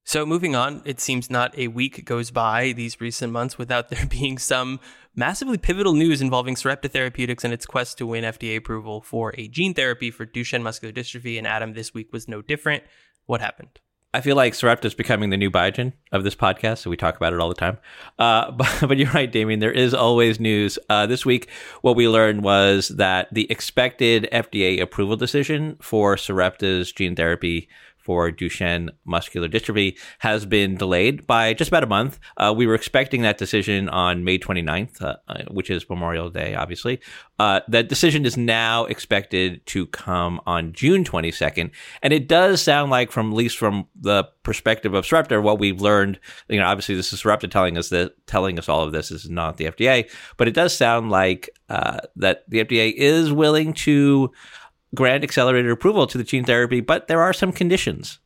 So, 0.05 0.25
moving 0.25 0.53
on, 0.53 0.81
it 0.83 0.99
seems 0.99 1.29
not 1.29 1.57
a 1.57 1.69
week 1.69 2.03
goes 2.03 2.29
by 2.29 2.73
these 2.73 2.99
recent 2.99 3.31
months 3.31 3.57
without 3.57 3.89
there 3.89 4.05
being 4.05 4.37
some 4.37 4.79
massively 5.15 5.57
pivotal 5.57 5.93
news 5.93 6.21
involving 6.21 6.55
Sarepta 6.55 6.89
Therapeutics 6.89 7.43
and 7.43 7.53
its 7.53 7.65
quest 7.65 7.97
to 7.97 8.07
win 8.07 8.23
FDA 8.23 8.57
approval 8.57 9.01
for 9.01 9.33
a 9.37 9.47
gene 9.47 9.73
therapy 9.73 10.11
for 10.11 10.25
Duchenne 10.25 10.63
muscular 10.63 10.93
dystrophy. 10.93 11.37
And 11.37 11.47
Adam, 11.47 11.73
this 11.73 11.93
week 11.93 12.11
was 12.11 12.27
no 12.27 12.41
different. 12.41 12.83
What 13.25 13.41
happened? 13.41 13.79
I 14.15 14.21
feel 14.21 14.35
like 14.35 14.53
Sarepta 14.53 14.85
is 14.85 14.93
becoming 14.93 15.31
the 15.31 15.37
new 15.37 15.49
Biogen 15.49 15.93
of 16.11 16.23
this 16.23 16.35
podcast, 16.35 16.79
so 16.79 16.91
we 16.91 16.97
talk 16.97 17.15
about 17.15 17.33
it 17.33 17.39
all 17.39 17.49
the 17.49 17.55
time. 17.55 17.79
Uh, 18.19 18.51
but, 18.57 18.69
but, 18.81 18.97
you're 18.97 19.11
right, 19.11 19.31
Damien. 19.31 19.59
There 19.59 19.71
is 19.71 19.93
always 19.93 20.39
news. 20.39 20.77
Uh, 20.87 21.07
this 21.07 21.25
week, 21.25 21.49
what 21.81 21.95
we 21.95 22.07
learned 22.07 22.43
was 22.43 22.89
that 22.89 23.33
the 23.33 23.49
expected 23.51 24.29
FDA 24.31 24.79
approval 24.79 25.15
decision 25.15 25.77
for 25.81 26.15
Sarepta's 26.15 26.91
gene 26.91 27.15
therapy 27.15 27.67
for 28.03 28.31
Duchenne 28.31 28.89
muscular 29.05 29.47
dystrophy 29.47 29.97
has 30.19 30.45
been 30.45 30.75
delayed 30.75 31.25
by 31.25 31.53
just 31.53 31.69
about 31.69 31.83
a 31.83 31.87
month. 31.87 32.19
Uh, 32.37 32.53
we 32.55 32.67
were 32.67 32.75
expecting 32.75 33.21
that 33.21 33.37
decision 33.37 33.89
on 33.89 34.23
May 34.23 34.37
29th, 34.37 35.01
uh, 35.01 35.15
uh, 35.27 35.43
which 35.49 35.69
is 35.69 35.89
Memorial 35.89 36.29
Day, 36.29 36.53
obviously. 36.53 36.99
Uh, 37.39 37.61
that 37.67 37.89
decision 37.89 38.25
is 38.25 38.37
now 38.37 38.85
expected 38.85 39.65
to 39.67 39.87
come 39.87 40.39
on 40.45 40.73
June 40.73 41.03
22nd. 41.03 41.71
And 42.01 42.13
it 42.13 42.27
does 42.27 42.61
sound 42.61 42.91
like, 42.91 43.11
from 43.11 43.31
at 43.31 43.35
least 43.35 43.57
from 43.57 43.87
the 43.99 44.25
perspective 44.43 44.93
of 44.93 45.05
Sarepta, 45.05 45.41
what 45.41 45.59
we've 45.59 45.81
learned, 45.81 46.19
you 46.49 46.59
know, 46.59 46.65
obviously 46.65 46.95
this 46.95 47.13
is 47.13 47.21
Sarepta 47.21 47.47
telling 47.47 47.77
us 47.77 47.89
that, 47.89 48.13
telling 48.27 48.59
us 48.59 48.69
all 48.69 48.83
of 48.83 48.91
this. 48.91 49.09
This 49.09 49.23
is 49.23 49.29
not 49.29 49.57
the 49.57 49.65
FDA, 49.65 50.09
but 50.37 50.47
it 50.47 50.53
does 50.53 50.75
sound 50.75 51.09
like 51.09 51.49
uh, 51.69 51.99
that 52.17 52.49
the 52.49 52.63
FDA 52.63 52.93
is 52.93 53.31
willing 53.31 53.73
to 53.73 54.31
grant 54.95 55.23
accelerated 55.23 55.71
approval 55.71 56.07
to 56.07 56.17
the 56.17 56.23
gene 56.23 56.45
therapy, 56.45 56.81
but 56.81 57.07
there 57.07 57.21
are 57.21 57.33
some 57.33 57.51
conditions. 57.51 58.19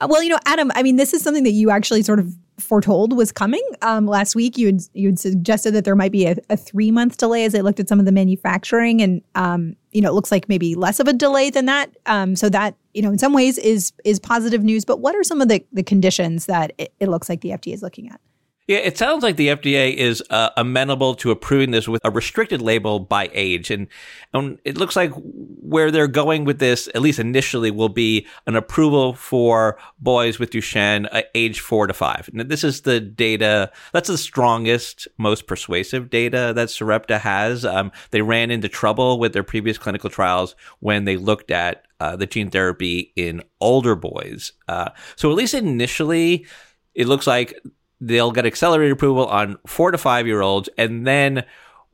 Uh, 0.00 0.06
well, 0.10 0.22
you 0.22 0.30
know, 0.30 0.38
Adam, 0.46 0.70
I 0.74 0.82
mean, 0.82 0.96
this 0.96 1.14
is 1.14 1.22
something 1.22 1.44
that 1.44 1.52
you 1.52 1.70
actually 1.70 2.02
sort 2.02 2.18
of 2.18 2.34
foretold 2.58 3.16
was 3.16 3.32
coming. 3.32 3.62
Um, 3.82 4.06
last 4.06 4.34
week, 4.34 4.58
you 4.58 4.66
had 4.66 4.80
you 4.94 5.08
had 5.08 5.18
suggested 5.18 5.72
that 5.72 5.84
there 5.84 5.94
might 5.94 6.12
be 6.12 6.26
a, 6.26 6.36
a 6.50 6.56
three 6.56 6.90
month 6.90 7.18
delay 7.18 7.44
as 7.44 7.52
they 7.52 7.62
looked 7.62 7.80
at 7.80 7.88
some 7.88 8.00
of 8.00 8.04
the 8.04 8.12
manufacturing, 8.12 9.00
and 9.00 9.22
um, 9.34 9.76
you 9.92 10.00
know, 10.00 10.08
it 10.08 10.14
looks 10.14 10.30
like 10.32 10.48
maybe 10.48 10.74
less 10.74 10.98
of 10.98 11.08
a 11.08 11.12
delay 11.12 11.50
than 11.50 11.66
that. 11.66 11.90
Um, 12.06 12.36
so 12.36 12.48
that 12.48 12.76
you 12.94 13.02
know, 13.02 13.10
in 13.10 13.18
some 13.18 13.32
ways, 13.32 13.58
is 13.58 13.92
is 14.04 14.18
positive 14.18 14.62
news. 14.64 14.84
But 14.84 15.00
what 15.00 15.14
are 15.14 15.22
some 15.22 15.40
of 15.40 15.48
the 15.48 15.64
the 15.72 15.82
conditions 15.82 16.46
that 16.46 16.72
it, 16.78 16.92
it 16.98 17.08
looks 17.08 17.28
like 17.28 17.40
the 17.40 17.50
FDA 17.50 17.72
is 17.72 17.82
looking 17.82 18.08
at? 18.08 18.20
Yeah, 18.68 18.78
it 18.78 18.96
sounds 18.96 19.24
like 19.24 19.36
the 19.36 19.48
FDA 19.48 19.92
is 19.92 20.22
uh, 20.30 20.50
amenable 20.56 21.16
to 21.16 21.32
approving 21.32 21.72
this 21.72 21.88
with 21.88 22.04
a 22.04 22.10
restricted 22.10 22.62
label 22.62 23.00
by 23.00 23.28
age. 23.32 23.72
And, 23.72 23.88
and 24.32 24.60
it 24.64 24.78
looks 24.78 24.94
like 24.94 25.12
where 25.16 25.90
they're 25.90 26.06
going 26.06 26.44
with 26.44 26.60
this, 26.60 26.88
at 26.94 27.02
least 27.02 27.18
initially, 27.18 27.72
will 27.72 27.88
be 27.88 28.24
an 28.46 28.54
approval 28.54 29.14
for 29.14 29.78
boys 29.98 30.38
with 30.38 30.50
Duchenne 30.50 31.08
uh, 31.10 31.22
age 31.34 31.58
four 31.58 31.88
to 31.88 31.92
five. 31.92 32.30
Now, 32.32 32.44
this 32.44 32.62
is 32.62 32.82
the 32.82 33.00
data, 33.00 33.72
that's 33.92 34.08
the 34.08 34.16
strongest, 34.16 35.08
most 35.18 35.48
persuasive 35.48 36.08
data 36.08 36.52
that 36.54 36.70
Sarepta 36.70 37.18
has. 37.18 37.64
Um, 37.64 37.90
they 38.12 38.22
ran 38.22 38.52
into 38.52 38.68
trouble 38.68 39.18
with 39.18 39.32
their 39.32 39.42
previous 39.42 39.76
clinical 39.76 40.08
trials 40.08 40.54
when 40.78 41.04
they 41.04 41.16
looked 41.16 41.50
at 41.50 41.84
uh, 41.98 42.14
the 42.14 42.26
gene 42.26 42.50
therapy 42.50 43.12
in 43.16 43.42
older 43.60 43.96
boys. 43.96 44.52
Uh, 44.68 44.90
so 45.16 45.30
at 45.30 45.36
least 45.36 45.54
initially, 45.54 46.46
it 46.94 47.08
looks 47.08 47.26
like 47.26 47.60
they'll 48.02 48.32
get 48.32 48.44
accelerated 48.44 48.92
approval 48.92 49.26
on 49.26 49.56
four 49.66 49.92
to 49.92 49.98
five 49.98 50.26
year 50.26 50.42
olds. 50.42 50.68
And 50.76 51.06
then 51.06 51.44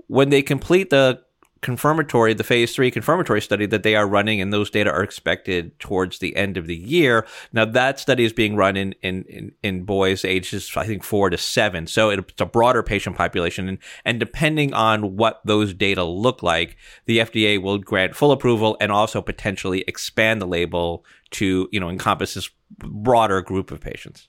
when 0.07 0.31
they 0.31 0.43
complete 0.43 0.89
the 0.89 1.23
confirmatory, 1.61 2.33
the 2.35 2.45
phase 2.45 2.75
three 2.75 2.91
confirmatory 2.91 3.43
study 3.43 3.67
that 3.67 3.83
they 3.83 3.95
are 3.95 4.07
running, 4.07 4.41
and 4.41 4.53
those 4.53 4.71
data 4.71 4.91
are 4.91 5.03
expected 5.03 5.79
towards 5.79 6.19
the 6.19 6.35
end 6.35 6.57
of 6.57 6.67
the 6.67 6.77
year. 6.77 7.27
Now 7.53 7.67
that 7.67 8.01
study 8.01 8.25
is 8.25 8.33
being 8.33 8.57
run 8.57 8.77
in 8.77 8.95
in 9.03 9.25
in, 9.25 9.53
in 9.63 9.85
boys 9.85 10.25
ages 10.25 10.71
I 10.77 10.87
think 10.87 11.05
four 11.05 11.29
to 11.29 11.37
seven, 11.37 11.87
so 11.87 12.11
it's 12.11 12.41
a 12.41 12.47
broader 12.47 12.83
patient 12.83 13.17
population, 13.17 13.69
and 13.69 13.79
and 14.05 14.19
depending 14.19 14.73
on 14.73 15.17
what 15.17 15.41
those 15.45 15.75
data 15.75 16.05
look 16.05 16.43
like, 16.43 16.77
the 17.05 17.19
FDA 17.19 17.61
will 17.61 17.79
grant 17.79 18.15
full 18.15 18.33
approval 18.33 18.77
and 18.81 18.93
also 18.93 19.21
potentially 19.21 19.85
expand 19.89 20.41
the 20.41 20.47
label 20.47 21.05
to 21.33 21.69
you 21.71 21.81
know 21.81 21.91
encompass 21.91 22.35
this 22.35 22.49
broader 22.79 23.43
group 23.43 23.71
of 23.71 23.81
patients. 23.81 24.29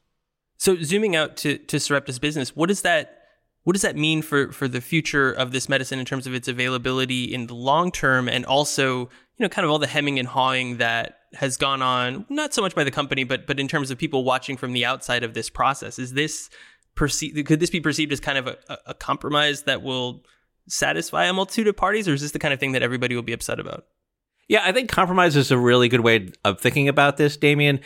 So 0.59 0.75
zooming 0.83 1.15
out 1.15 1.37
to 1.37 1.57
to 1.57 1.77
Sarepta's 1.77 2.19
business, 2.19 2.55
what 2.55 2.67
does 2.67 2.81
that 2.81 3.23
what 3.63 3.73
does 3.73 3.81
that 3.81 3.95
mean 3.95 4.21
for 4.21 4.51
for 4.51 4.67
the 4.67 4.81
future 4.81 5.31
of 5.31 5.51
this 5.51 5.69
medicine 5.69 5.99
in 5.99 6.05
terms 6.05 6.27
of 6.27 6.33
its 6.33 6.47
availability 6.47 7.33
in 7.33 7.47
the 7.47 7.55
long 7.55 7.91
term 7.91 8.27
and 8.27 8.45
also, 8.45 8.99
you 8.99 9.09
know, 9.39 9.49
kind 9.49 9.65
of 9.65 9.71
all 9.71 9.79
the 9.79 9.87
hemming 9.87 10.19
and 10.19 10.27
hawing 10.27 10.77
that 10.77 11.19
has 11.33 11.55
gone 11.55 11.81
on, 11.81 12.25
not 12.29 12.53
so 12.53 12.61
much 12.61 12.75
by 12.75 12.83
the 12.83 12.91
company, 12.91 13.23
but 13.23 13.47
but 13.47 13.57
in 13.57 13.69
terms 13.69 13.89
of 13.89 13.97
people 13.97 14.25
watching 14.25 14.57
from 14.57 14.73
the 14.73 14.85
outside 14.85 15.23
of 15.23 15.33
this 15.33 15.49
process. 15.49 15.97
Is 15.97 16.13
this 16.13 16.49
perceived 16.93 17.47
could 17.47 17.61
this 17.61 17.69
be 17.69 17.79
perceived 17.79 18.11
as 18.11 18.19
kind 18.19 18.37
of 18.37 18.47
a, 18.47 18.57
a 18.85 18.93
compromise 18.93 19.63
that 19.63 19.81
will 19.81 20.25
satisfy 20.67 21.25
a 21.25 21.33
multitude 21.33 21.67
of 21.67 21.77
parties, 21.77 22.05
or 22.05 22.13
is 22.13 22.21
this 22.21 22.31
the 22.31 22.39
kind 22.39 22.53
of 22.53 22.59
thing 22.59 22.73
that 22.73 22.83
everybody 22.83 23.15
will 23.15 23.23
be 23.23 23.33
upset 23.33 23.61
about? 23.61 23.85
Yeah, 24.49 24.61
I 24.65 24.73
think 24.73 24.89
compromise 24.89 25.37
is 25.37 25.51
a 25.51 25.57
really 25.57 25.87
good 25.87 26.01
way 26.01 26.31
of 26.43 26.59
thinking 26.59 26.89
about 26.89 27.15
this, 27.15 27.37
Damien 27.37 27.79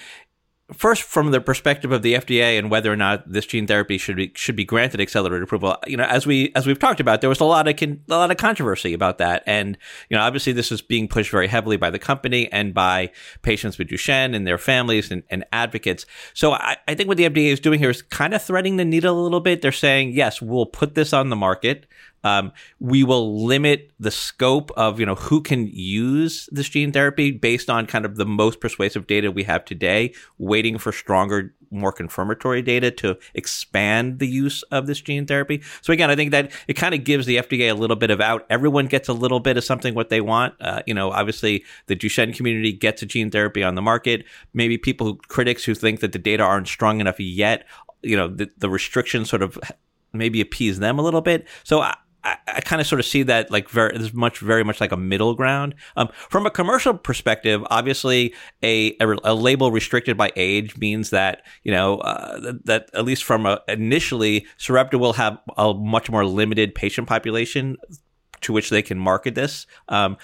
first 0.74 1.04
from 1.04 1.32
the 1.32 1.42
perspective 1.42 1.92
of 1.92 2.02
the 2.02 2.16
FDA 2.16 2.58
and 2.58 2.70
whether 2.70 2.92
or 2.92 2.96
not 2.96 3.32
this 3.32 3.46
gene 3.46 3.68
therapy 3.68 3.98
should 3.98 4.16
be 4.16 4.32
should 4.36 4.56
be 4.56 4.66
granted 4.66 5.00
accelerated 5.00 5.44
approval, 5.44 5.78
you 5.88 5.98
know, 5.98 6.04
as 6.04 6.26
we 6.26 6.52
as 6.56 6.68
we've 6.68 6.80
talked 6.80 7.00
about, 7.00 7.22
there 7.22 7.30
was 7.30 7.40
a 7.40 7.46
lot 7.46 7.68
of 7.68 7.78
con- 7.78 8.02
a 8.10 8.16
lot 8.16 8.32
of 8.32 8.38
controversy 8.38 8.94
about 8.94 9.18
that, 9.18 9.44
and 9.46 9.78
you 10.10 10.18
know, 10.18 10.24
obviously 10.24 10.54
this 10.54 10.72
is 10.72 10.82
being 10.82 11.08
pushed 11.08 11.32
very 11.32 11.48
heavily 11.48 11.78
by 11.78 11.90
the 11.90 12.00
company 12.00 12.52
and 12.52 12.74
by 12.74 13.12
patients 13.42 13.78
with 13.78 13.88
Duchenne 13.88 14.36
and 14.36 14.46
their 14.46 14.58
families 14.58 15.12
and, 15.12 15.24
and 15.30 15.46
advocates. 15.52 16.06
So 16.34 16.54
I, 16.54 16.78
I 16.88 16.96
think 16.96 17.08
what 17.08 17.18
the 17.18 17.30
FDA 17.30 17.52
is 17.52 17.60
doing 17.60 17.80
here 17.80 17.90
is 17.90 18.02
kind 18.02 18.34
of 18.34 18.42
threading 18.42 18.78
the 18.78 18.86
needle 18.86 19.20
a 19.20 19.24
little 19.24 19.40
bit. 19.40 19.62
They're 19.62 19.72
saying, 19.72 20.12
yes, 20.12 20.42
we'll 20.42 20.66
put 20.66 20.96
this 20.96 21.14
on 21.14 21.30
the 21.30 21.36
market. 21.36 21.86
Um, 22.24 22.52
we 22.80 23.04
will 23.04 23.46
limit 23.46 23.92
the 24.00 24.12
scope 24.12 24.72
of 24.78 25.00
you 25.00 25.06
know 25.06 25.16
who 25.16 25.42
can 25.42 25.68
use 25.68 26.48
this 26.52 26.70
gene 26.70 26.92
therapy 26.92 27.32
based 27.32 27.70
on 27.70 27.86
kind 27.86 28.06
of 28.06 28.16
the 28.16 28.26
most 28.26 28.60
persuasive 28.60 29.08
data 29.08 29.32
we 29.32 29.44
have 29.44 29.66
today. 29.66 30.14
Waiting 30.38 30.78
for 30.78 30.92
stronger, 30.92 31.54
more 31.74 31.92
confirmatory 31.92 32.62
data 32.62 32.92
to 32.92 33.18
expand 33.34 34.20
the 34.20 34.28
use 34.28 34.64
of 34.64 34.88
this 34.88 35.02
gene 35.02 35.26
therapy. 35.26 35.62
So 35.82 35.92
again, 35.92 36.10
I 36.10 36.16
think 36.16 36.32
that 36.32 36.52
it 36.68 36.74
kind 36.74 36.94
of 36.94 37.04
gives 37.04 37.26
the 37.26 37.38
FDA 37.38 37.70
a 37.70 37.74
little 37.74 37.96
bit 37.96 38.12
of 38.12 38.22
out. 38.22 38.46
Everyone 38.50 38.86
gets 38.86 39.10
a 39.10 39.14
little 39.14 39.40
bit 39.40 39.58
of 39.58 39.64
something 39.64 39.96
what 39.96 40.10
they 40.10 40.22
want. 40.22 40.54
Uh, 40.62 40.82
you 40.86 40.94
know, 40.94 41.12
obviously 41.12 41.66
the 41.88 41.96
Duchenne 41.96 42.36
community 42.36 42.72
gets 42.72 43.02
a 43.02 43.06
gene 43.06 43.32
therapy 43.32 43.64
on 43.64 43.76
the 43.76 43.82
market. 43.82 44.26
Maybe 44.54 44.78
people, 44.78 45.08
who, 45.08 45.16
critics 45.28 45.64
who 45.66 45.74
think 45.74 46.00
that 46.02 46.12
the 46.12 46.20
data 46.20 46.44
aren't 46.44 46.68
strong 46.68 47.02
enough 47.02 47.20
yet, 47.20 47.66
you 48.02 48.16
know, 48.16 48.28
the, 48.28 48.50
the 48.58 48.70
restrictions 48.70 49.30
sort 49.30 49.42
of 49.42 49.58
maybe 50.14 50.42
appease 50.42 50.80
them 50.80 51.00
a 51.00 51.02
little 51.02 51.22
bit. 51.22 51.48
So 51.64 51.82
I, 51.82 51.96
I, 52.24 52.38
I 52.48 52.62
kind 52.62 52.80
of 52.80 52.88
sort 52.88 53.00
of 53.00 53.06
see 53.06 53.24
that 53.24 53.52
like 53.52 53.70
very 53.70 53.96
as 53.96 54.14
much 54.14 54.40
very 54.40 54.64
much 54.64 54.80
like 54.82 54.92
a 54.92 54.98
middle 54.98 55.34
ground. 55.34 55.76
Um, 55.96 56.10
from 56.30 56.46
a 56.46 56.52
commercial 56.52 56.94
perspective, 56.94 57.64
obviously 57.70 58.34
a, 58.62 58.96
a, 59.00 59.16
a 59.24 59.34
label 59.34 59.72
restricted 59.72 60.18
by 60.18 60.32
age 60.36 60.78
means 60.78 61.10
that 61.10 61.46
you 61.64 61.72
know 61.72 61.98
uh, 62.00 62.40
that, 62.40 62.66
that, 62.66 62.90
at 62.94 63.06
least 63.06 63.24
from 63.24 63.46
a, 63.46 63.62
initially 63.68 64.46
Sarepta 64.58 64.98
will 64.98 65.14
have 65.14 65.38
a 65.58 65.74
much 65.74 66.10
more 66.10 66.26
limited 66.26 66.76
patient 66.76 67.08
population 67.08 67.78
to 68.42 68.54
which 68.54 68.70
they 68.70 68.82
can 68.82 69.00
market 69.00 69.36
this. 69.36 69.66
Um, 69.88 70.18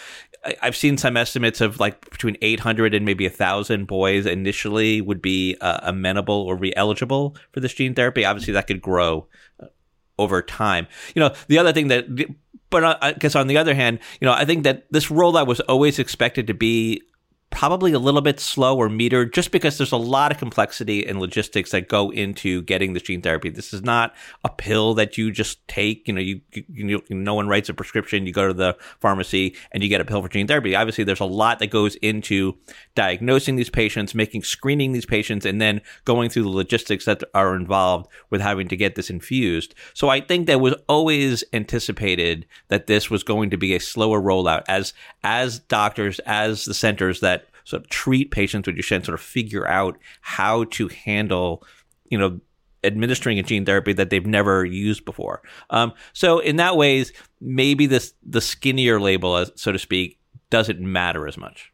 I, 0.44 0.56
have 0.62 0.76
seen 0.76 0.98
some 0.98 1.18
estimates 1.18 1.62
of 1.62 1.80
like 1.80 2.10
between 2.10 2.38
800 2.42 2.94
and 2.94 3.06
maybe 3.06 3.26
a 3.26 3.30
thousand 3.30 3.88
boys 3.88 4.26
initially 4.26 5.02
would 5.02 5.22
be 5.22 5.58
uh, 5.62 5.80
amenable 5.84 6.36
or 6.36 6.56
re-eligible 6.56 7.36
for 7.52 7.60
this 7.60 7.74
gene 7.74 7.94
therapy. 7.94 8.26
Obviously, 8.26 8.54
that 8.54 8.68
could 8.68 8.82
grow 8.82 9.28
over 10.20 10.42
time. 10.42 10.88
You 11.16 11.22
know, 11.22 11.34
the 11.48 11.58
other 11.58 11.74
thing 11.74 11.88
that, 11.88 12.06
but 12.70 13.00
I 13.02 13.14
guess 13.14 13.36
on 13.36 13.48
the 13.48 13.58
other 13.58 13.74
hand, 13.74 14.00
you 14.20 14.26
know, 14.26 14.34
I 14.34 14.46
think 14.46 14.64
that 14.64 14.86
this 14.92 15.08
rollout 15.08 15.48
was 15.48 15.60
always 15.62 15.98
expected 15.98 16.48
to 16.48 16.54
be 16.54 17.02
probably 17.52 17.94
a 17.94 18.00
little 18.00 18.22
bit 18.22 18.40
slow 18.40 18.78
or 18.78 18.90
metered 18.90 19.34
just 19.34 19.52
because 19.52 19.78
there's 19.78 19.92
a 19.92 19.98
lot 19.98 20.32
of 20.32 20.38
complexity 20.38 21.06
and 21.06 21.20
logistics 21.20 21.72
that 21.72 21.88
go 21.88 22.12
into 22.12 22.62
getting 22.64 22.94
the 22.94 23.00
gene 23.00 23.22
therapy. 23.22 23.50
This 23.50 23.74
is 23.74 23.82
not 23.82 24.14
a 24.44 24.50
pill 24.50 24.94
that 24.96 25.18
you 25.18 25.32
just 25.32 25.68
take. 25.68 26.08
You 26.08 26.14
know, 26.14 26.22
you, 26.22 26.42
you, 26.52 27.02
you, 27.08 27.16
no 27.16 27.34
one 27.34 27.48
writes 27.48 27.70
a 27.70 27.74
prescription. 27.74 28.28
You 28.28 28.34
go 28.34 28.48
to 28.48 28.54
the 28.54 28.78
pharmacy 29.00 29.56
and 29.72 29.82
you 29.82 29.90
get 29.90 30.02
a 30.02 30.06
pill 30.06 30.22
for 30.22 30.30
gene 30.30 30.48
therapy. 30.48 30.76
Obviously, 30.76 31.04
there's 31.04 31.20
a 31.20 31.26
lot 31.26 31.60
that 31.60 31.68
goes 31.68 31.96
into 31.96 32.58
diagnosing 32.96 33.56
these 33.56 33.70
patients, 33.70 34.14
making 34.14 34.44
screening 34.44 34.92
these 34.92 35.06
patients, 35.06 35.46
and 35.46 35.60
then 35.60 35.82
going 36.06 36.30
through 36.30 36.44
the 36.44 36.50
logistics 36.50 37.06
that 37.06 37.24
are 37.34 37.56
involved 37.56 38.08
with 38.30 38.42
having 38.42 38.68
to 38.68 38.78
get 38.78 38.96
this 38.96 39.10
infused. 39.10 39.74
So 39.94 40.10
I 40.10 40.22
think 40.22 40.48
that 40.48 40.62
was 40.62 40.76
always 40.88 41.44
anticipated 41.52 42.46
that 42.68 42.88
this 42.88 43.10
was 43.10 43.24
going 43.24 43.50
to 43.50 43.58
be 43.58 43.74
a 43.74 43.80
slower 43.80 44.22
rollout 44.22 44.64
as 44.68 44.94
as 45.24 45.60
doctors, 45.60 46.20
as 46.20 46.66
the 46.66 46.74
centers 46.74 47.20
that 47.22 47.39
sort 47.70 47.84
of 47.84 47.90
treat 47.90 48.32
patients 48.32 48.68
with 48.68 48.76
Duchenne 48.76 49.06
sort 49.06 49.14
of 49.14 49.22
figure 49.22 49.68
out 49.68 49.98
how 50.22 50.64
to 50.66 50.88
handle, 50.88 51.64
you 52.10 52.18
know, 52.18 52.40
administering 52.84 53.38
a 53.40 53.44
gene 53.44 53.66
therapy 53.66 53.94
that 53.94 54.10
they've 54.10 54.26
never 54.26 54.66
used 54.66 55.06
before. 55.06 55.42
Um, 55.70 55.94
so 56.14 56.40
in 56.40 56.56
that 56.56 56.78
ways, 56.78 57.12
maybe 57.42 57.86
this 57.86 58.14
the 58.26 58.42
skinnier 58.42 59.00
label, 59.00 59.46
so 59.56 59.72
to 59.72 59.80
speak, 59.80 60.20
doesn't 60.50 60.80
matter 60.80 61.28
as 61.28 61.38
much. 61.38 61.72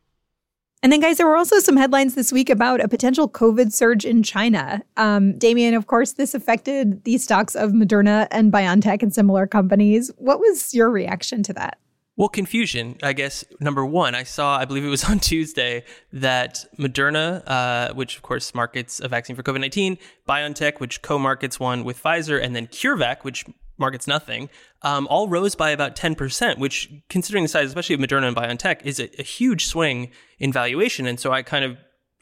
And 0.84 0.92
then, 0.92 1.00
guys, 1.00 1.18
there 1.18 1.26
were 1.26 1.38
also 1.38 1.60
some 1.60 1.78
headlines 1.78 2.14
this 2.14 2.32
week 2.32 2.48
about 2.48 2.80
a 2.80 2.88
potential 2.88 3.28
COVID 3.28 3.74
surge 3.74 4.06
in 4.06 4.22
China. 4.22 4.84
Um, 4.98 5.36
Damien, 5.40 5.74
of 5.74 5.88
course, 5.88 6.14
this 6.14 6.36
affected 6.36 7.04
the 7.06 7.18
stocks 7.18 7.56
of 7.56 7.72
Moderna 7.72 8.28
and 8.30 8.54
BioNTech 8.54 9.02
and 9.02 9.12
similar 9.12 9.48
companies. 9.48 10.12
What 10.18 10.40
was 10.40 10.76
your 10.76 10.92
reaction 10.92 11.42
to 11.44 11.54
that? 11.54 11.80
Well, 12.18 12.30
confusion, 12.30 12.98
I 13.04 13.12
guess. 13.12 13.44
Number 13.60 13.86
one, 13.86 14.16
I 14.16 14.24
saw, 14.24 14.58
I 14.58 14.66
believe 14.66 14.86
it 14.86 14.90
was 14.90 15.04
on 15.10 15.20
Tuesday, 15.20 15.84
that 16.14 16.66
Moderna, 16.80 17.44
uh, 17.46 17.94
which 17.94 18.16
of 18.16 18.22
course 18.22 18.56
markets 18.56 19.02
a 19.02 19.08
vaccine 19.08 19.36
for 19.36 19.44
COVID 19.44 19.60
19, 19.60 19.98
BioNTech, 20.28 20.80
which 20.80 21.02
co 21.02 21.20
markets 21.20 21.60
one 21.60 21.84
with 21.84 22.02
Pfizer, 22.02 22.42
and 22.42 22.56
then 22.56 22.68
CureVac, 22.68 23.24
which 23.24 23.46
markets 23.78 24.08
nothing, 24.08 24.50
um, 24.84 25.08
all 25.08 25.28
rose 25.28 25.56
by 25.56 25.72
about 25.72 25.98
10%, 25.98 26.58
which, 26.58 26.90
considering 27.10 27.44
the 27.44 27.50
size, 27.50 27.68
especially 27.68 27.96
of 27.96 28.02
Moderna 28.02 28.28
and 28.28 28.36
BioNTech, 28.36 28.86
is 28.86 29.00
a, 29.00 29.10
a 29.20 29.24
huge 29.24 29.66
swing 29.66 30.12
in 30.40 30.54
valuation. 30.54 31.06
And 31.08 31.20
so 31.20 31.34
I 31.34 31.42
kind 31.42 31.66
of 31.66 31.78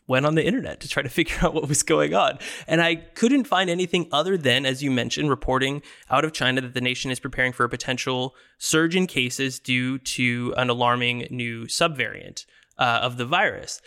went 0.08 0.26
on 0.26 0.36
the 0.36 0.46
internet 0.46 0.80
to 0.82 0.88
try 0.88 1.04
to 1.04 1.10
figure 1.18 1.38
out 1.42 1.54
what 1.54 1.68
was 1.68 1.84
going 1.84 2.14
on. 2.14 2.38
And 2.68 2.82
I 2.82 2.96
couldn't 2.96 3.46
find 3.46 3.70
anything 3.70 4.08
other 4.12 4.38
than, 4.38 4.66
as 4.66 4.84
you 4.84 4.92
mentioned, 4.92 5.30
reporting 5.30 5.82
out 6.10 6.26
of 6.26 6.34
China 6.34 6.62
that 6.62 6.74
the 6.74 6.82
nation 6.82 7.12
is 7.12 7.20
preparing 7.20 7.54
for 7.54 7.64
a 7.64 7.70
potential 7.70 8.36
surge 8.58 8.96
in 8.96 9.08
cases 9.08 9.60
due 9.60 9.98
to 10.00 10.54
an 10.58 10.70
alarming 10.70 11.28
new 11.30 11.66
subvariant 11.66 12.46
uh, 12.78 13.00
of 13.02 13.18
the 13.18 13.26
virus. 13.26 13.82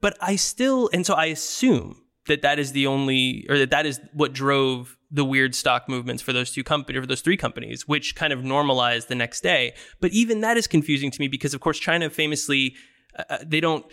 But 0.00 0.16
I 0.20 0.36
still, 0.36 0.90
and 0.92 1.06
so 1.06 1.14
I 1.14 1.26
assume 1.26 2.02
that 2.26 2.42
that 2.42 2.58
is 2.58 2.72
the 2.72 2.86
only, 2.86 3.46
or 3.48 3.58
that 3.58 3.70
that 3.70 3.86
is 3.86 4.00
what 4.12 4.32
drove 4.32 4.96
the 5.10 5.24
weird 5.24 5.54
stock 5.54 5.88
movements 5.88 6.22
for 6.22 6.32
those 6.32 6.50
two 6.50 6.64
companies, 6.64 7.00
for 7.00 7.06
those 7.06 7.20
three 7.20 7.36
companies, 7.36 7.86
which 7.86 8.16
kind 8.16 8.32
of 8.32 8.42
normalized 8.42 9.08
the 9.08 9.14
next 9.14 9.42
day. 9.42 9.74
But 10.00 10.10
even 10.12 10.40
that 10.40 10.56
is 10.56 10.66
confusing 10.66 11.10
to 11.10 11.20
me 11.20 11.28
because, 11.28 11.54
of 11.54 11.60
course, 11.60 11.78
China 11.78 12.10
famously, 12.10 12.74
uh, 13.18 13.22
uh 13.30 13.38
they 13.46 13.60
don't, 13.60 13.86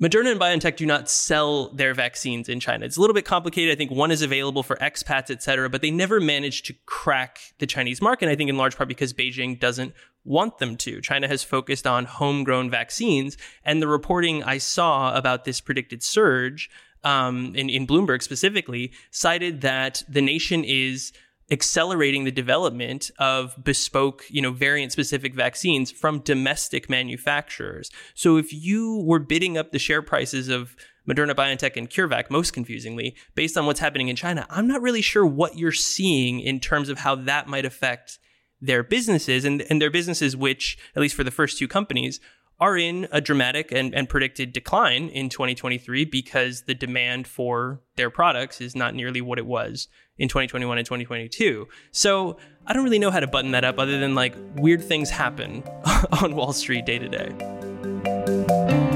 Moderna 0.00 0.32
and 0.32 0.40
BioNTech 0.40 0.76
do 0.76 0.86
not 0.86 1.10
sell 1.10 1.68
their 1.74 1.92
vaccines 1.92 2.48
in 2.48 2.58
China. 2.58 2.86
It's 2.86 2.96
a 2.96 3.00
little 3.02 3.12
bit 3.12 3.26
complicated. 3.26 3.70
I 3.70 3.76
think 3.76 3.90
one 3.90 4.10
is 4.10 4.22
available 4.22 4.62
for 4.62 4.76
expats, 4.76 5.30
et 5.30 5.42
cetera, 5.42 5.68
but 5.68 5.82
they 5.82 5.90
never 5.90 6.20
managed 6.20 6.64
to 6.66 6.74
crack 6.86 7.38
the 7.58 7.66
Chinese 7.66 8.00
market. 8.00 8.30
I 8.30 8.34
think 8.34 8.48
in 8.48 8.56
large 8.56 8.76
part 8.78 8.88
because 8.88 9.12
Beijing 9.12 9.60
doesn't 9.60 9.92
want 10.24 10.56
them 10.56 10.76
to. 10.76 11.02
China 11.02 11.28
has 11.28 11.42
focused 11.42 11.86
on 11.86 12.06
homegrown 12.06 12.70
vaccines. 12.70 13.36
And 13.62 13.82
the 13.82 13.88
reporting 13.88 14.42
I 14.42 14.56
saw 14.56 15.14
about 15.14 15.44
this 15.44 15.60
predicted 15.60 16.02
surge 16.02 16.70
um, 17.04 17.54
in, 17.54 17.68
in 17.68 17.86
Bloomberg 17.86 18.22
specifically 18.22 18.92
cited 19.10 19.60
that 19.60 20.02
the 20.08 20.22
nation 20.22 20.64
is 20.64 21.12
accelerating 21.50 22.24
the 22.24 22.30
development 22.30 23.10
of 23.18 23.56
bespoke, 23.62 24.24
you 24.30 24.40
know, 24.40 24.52
variant 24.52 24.92
specific 24.92 25.34
vaccines 25.34 25.90
from 25.90 26.20
domestic 26.20 26.88
manufacturers. 26.88 27.90
So 28.14 28.36
if 28.36 28.52
you 28.52 29.02
were 29.04 29.18
bidding 29.18 29.58
up 29.58 29.72
the 29.72 29.78
share 29.78 30.02
prices 30.02 30.48
of 30.48 30.76
Moderna, 31.08 31.34
BioNTech, 31.34 31.76
and 31.76 31.90
CureVac, 31.90 32.30
most 32.30 32.52
confusingly, 32.52 33.16
based 33.34 33.56
on 33.56 33.66
what's 33.66 33.80
happening 33.80 34.08
in 34.08 34.16
China, 34.16 34.46
I'm 34.48 34.68
not 34.68 34.82
really 34.82 35.02
sure 35.02 35.26
what 35.26 35.58
you're 35.58 35.72
seeing 35.72 36.40
in 36.40 36.60
terms 36.60 36.88
of 36.88 36.98
how 36.98 37.16
that 37.16 37.48
might 37.48 37.64
affect 37.64 38.18
their 38.60 38.82
businesses 38.82 39.44
and, 39.44 39.62
and 39.62 39.80
their 39.80 39.90
businesses, 39.90 40.36
which, 40.36 40.78
at 40.94 41.00
least 41.00 41.14
for 41.14 41.24
the 41.24 41.30
first 41.30 41.58
two 41.58 41.66
companies, 41.66 42.20
are 42.60 42.76
in 42.76 43.08
a 43.10 43.20
dramatic 43.20 43.72
and, 43.72 43.94
and 43.94 44.08
predicted 44.08 44.52
decline 44.52 45.08
in 45.08 45.28
2023 45.28 46.04
because 46.04 46.62
the 46.62 46.74
demand 46.74 47.26
for 47.26 47.80
their 47.96 48.10
products 48.10 48.60
is 48.60 48.76
not 48.76 48.94
nearly 48.94 49.20
what 49.20 49.38
it 49.38 49.46
was 49.46 49.88
in 50.18 50.28
2021 50.28 50.76
and 50.76 50.86
2022. 50.86 51.66
So 51.90 52.36
I 52.66 52.74
don't 52.74 52.84
really 52.84 52.98
know 52.98 53.10
how 53.10 53.20
to 53.20 53.26
button 53.26 53.52
that 53.52 53.64
up 53.64 53.78
other 53.78 53.98
than 53.98 54.14
like 54.14 54.34
weird 54.56 54.84
things 54.84 55.08
happen 55.08 55.62
on 56.22 56.36
Wall 56.36 56.52
Street 56.52 56.84
day 56.84 56.98
to 56.98 57.08
day. 57.08 58.89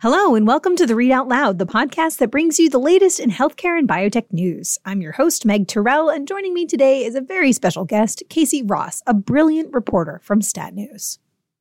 Hello, 0.00 0.36
and 0.36 0.46
welcome 0.46 0.76
to 0.76 0.86
the 0.86 0.94
Readout 0.94 1.28
Loud, 1.28 1.58
the 1.58 1.66
podcast 1.66 2.18
that 2.18 2.30
brings 2.30 2.60
you 2.60 2.70
the 2.70 2.78
latest 2.78 3.18
in 3.18 3.32
healthcare 3.32 3.76
and 3.76 3.88
biotech 3.88 4.32
news. 4.32 4.78
I'm 4.84 5.00
your 5.00 5.10
host, 5.10 5.44
Meg 5.44 5.66
Terrell, 5.66 6.08
and 6.08 6.28
joining 6.28 6.54
me 6.54 6.66
today 6.66 7.04
is 7.04 7.16
a 7.16 7.20
very 7.20 7.50
special 7.50 7.84
guest, 7.84 8.22
Casey 8.28 8.62
Ross, 8.62 9.02
a 9.08 9.12
brilliant 9.14 9.74
reporter 9.74 10.20
from 10.22 10.40
Stat 10.40 10.72
News. 10.72 11.18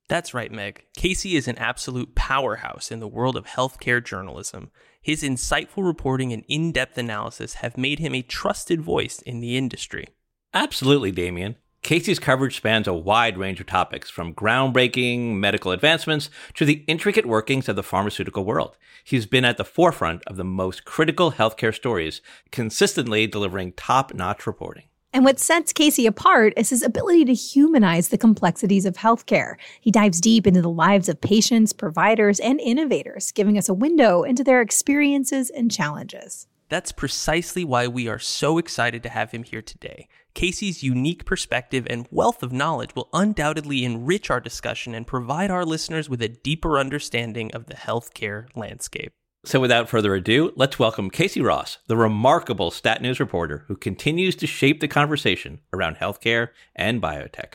That's 0.08 0.36
right, 0.36 0.52
Meg. 0.52 0.86
Casey 0.96 1.36
is 1.36 1.48
an 1.48 1.58
absolute 1.58 2.14
powerhouse 2.14 2.92
in 2.92 3.00
the 3.00 3.08
world 3.08 3.36
of 3.36 3.48
healthcare 3.48 4.06
journalism. 4.06 4.70
His 5.02 5.24
insightful 5.24 5.84
reporting 5.84 6.32
and 6.32 6.44
in 6.48 6.72
depth 6.72 6.96
analysis 7.00 7.56
have 7.56 7.76
made 7.76 7.98
him 7.98 8.14
a 8.14 8.22
trusted 8.22 8.84
voice 8.84 9.20
in 9.20 9.40
the 9.40 9.58
industry. 9.58 10.10
Absolutely, 10.54 11.12
Damien. 11.12 11.56
Casey's 11.88 12.20
coverage 12.20 12.58
spans 12.58 12.86
a 12.86 12.94
wide 12.94 13.38
range 13.38 13.62
of 13.62 13.66
topics, 13.66 14.10
from 14.10 14.34
groundbreaking 14.34 15.36
medical 15.36 15.72
advancements 15.72 16.30
to 16.56 16.66
the 16.66 16.84
intricate 16.86 17.26
workings 17.26 17.70
of 17.70 17.78
the 17.78 17.82
pharmaceutical 17.82 18.44
world. 18.44 18.76
He's 19.06 19.26
been 19.26 19.46
at 19.46 19.56
the 19.56 19.64
forefront 19.64 20.22
of 20.28 20.36
the 20.36 20.44
most 20.44 20.84
critical 20.84 21.32
healthcare 21.32 21.74
stories, 21.74 22.22
consistently 22.52 23.26
delivering 23.26 23.72
top 23.72 24.14
notch 24.14 24.46
reporting. 24.46 24.84
And 25.14 25.24
what 25.24 25.40
sets 25.40 25.72
Casey 25.72 26.06
apart 26.06 26.52
is 26.58 26.72
his 26.72 26.84
ability 26.84 27.24
to 27.24 27.34
humanize 27.34 28.10
the 28.10 28.18
complexities 28.18 28.86
of 28.86 28.98
healthcare. 28.98 29.56
He 29.80 29.90
dives 29.90 30.20
deep 30.20 30.46
into 30.46 30.62
the 30.62 30.70
lives 30.70 31.08
of 31.08 31.22
patients, 31.22 31.72
providers, 31.72 32.42
and 32.42 32.60
innovators, 32.60 33.32
giving 33.32 33.58
us 33.58 33.70
a 33.70 33.74
window 33.74 34.24
into 34.24 34.44
their 34.44 34.60
experiences 34.60 35.50
and 35.50 35.72
challenges. 35.72 36.48
That's 36.70 36.92
precisely 36.92 37.64
why 37.64 37.88
we 37.88 38.10
are 38.10 38.20
so 38.20 38.58
excited 38.58 39.02
to 39.04 39.10
have 39.10 39.32
him 39.32 39.44
here 39.44 39.62
today. 39.62 40.10
Casey's 40.38 40.84
unique 40.84 41.26
perspective 41.26 41.88
and 41.90 42.08
wealth 42.12 42.44
of 42.44 42.52
knowledge 42.52 42.94
will 42.94 43.10
undoubtedly 43.12 43.84
enrich 43.84 44.30
our 44.30 44.40
discussion 44.40 44.94
and 44.94 45.08
provide 45.08 45.50
our 45.50 45.66
listeners 45.66 46.12
with 46.12 46.22
a 46.22 46.28
deeper 46.28 46.78
understanding 46.78 47.52
of 47.56 47.66
the 47.66 47.74
healthcare 47.74 48.46
landscape. 48.56 49.12
So, 49.46 49.60
without 49.60 49.90
further 49.90 50.14
ado, 50.14 50.54
let's 50.56 50.78
welcome 50.78 51.10
Casey 51.10 51.42
Ross, 51.42 51.80
the 51.88 51.98
remarkable 51.98 52.70
Stat 52.70 53.02
News 53.02 53.20
reporter 53.20 53.64
who 53.68 53.76
continues 53.76 54.36
to 54.36 54.46
shape 54.46 54.80
the 54.80 54.88
conversation 54.88 55.60
around 55.74 55.96
healthcare 55.96 56.50
and 56.76 57.02
biotech. 57.02 57.54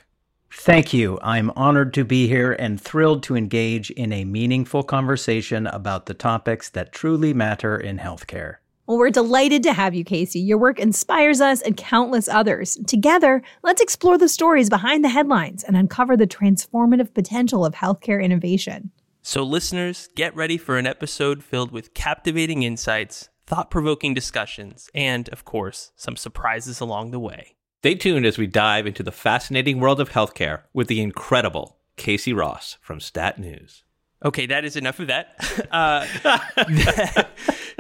Thank 0.51 0.93
you. 0.93 1.21
I'm 1.23 1.53
honored 1.55 1.95
to 1.95 2.05
be 2.05 2.27
here 2.27 2.53
and 2.53 2.81
thrilled 2.81 3.23
to 3.23 3.37
engage 3.37 3.93
in 3.93 4.13
a 4.13 4.25
meaningful 4.25 4.83
conversation 4.83 5.69
about 5.69 6.07
the 6.07 6.15
topics 6.15 6.69
that 6.71 6.91
truly 6.91 7.33
matter 7.33 7.77
in 7.77 7.99
healthcare. 7.99 8.57
Well, 8.93 8.99
we're 8.99 9.09
delighted 9.09 9.63
to 9.63 9.73
have 9.73 9.95
you, 9.95 10.05
Casey. 10.05 10.39
Your 10.39 10.59
work 10.59 10.79
inspires 10.79 11.41
us 11.41 11.63
and 11.63 11.79
countless 11.79 12.29
others. 12.29 12.77
Together, 12.87 13.43
let's 13.63 13.81
explore 13.81 14.19
the 14.19 14.29
stories 14.29 14.69
behind 14.69 15.03
the 15.03 15.09
headlines 15.09 15.65
and 15.65 15.79
uncover 15.79 16.15
the 16.15 16.27
transformative 16.27 17.15
potential 17.15 17.65
of 17.65 17.73
healthcare 17.73 18.23
innovation. 18.23 18.91
So, 19.23 19.45
listeners, 19.45 20.11
get 20.15 20.37
ready 20.37 20.59
for 20.59 20.77
an 20.77 20.87
episode 20.87 21.43
filled 21.43 21.73
with 21.73 21.95
captivating 21.95 22.65
insights, 22.65 23.31
thought 23.47 23.71
provoking 23.71 24.13
discussions, 24.13 24.91
and, 24.95 25.27
of 25.31 25.47
course, 25.47 25.93
some 25.97 26.17
surprises 26.17 26.79
along 26.79 27.13
the 27.13 27.19
way. 27.19 27.57
Stay 27.79 27.95
tuned 27.95 28.27
as 28.27 28.37
we 28.37 28.47
dive 28.47 28.87
into 28.87 29.03
the 29.03 29.11
fascinating 29.11 29.81
world 29.81 30.03
of 30.03 30.11
healthcare 30.11 30.65
with 30.75 30.89
the 30.89 31.01
incredible 31.01 31.79
Casey 31.97 32.35
Ross 32.35 32.77
from 32.83 33.01
Stat 33.01 33.39
News. 33.39 33.85
Okay, 34.25 34.47
that 34.47 34.65
is 34.65 34.77
enough 34.77 35.01
of 35.01 35.09
that. 35.09 35.37
Uh, 35.73 36.07
that, 36.25 37.31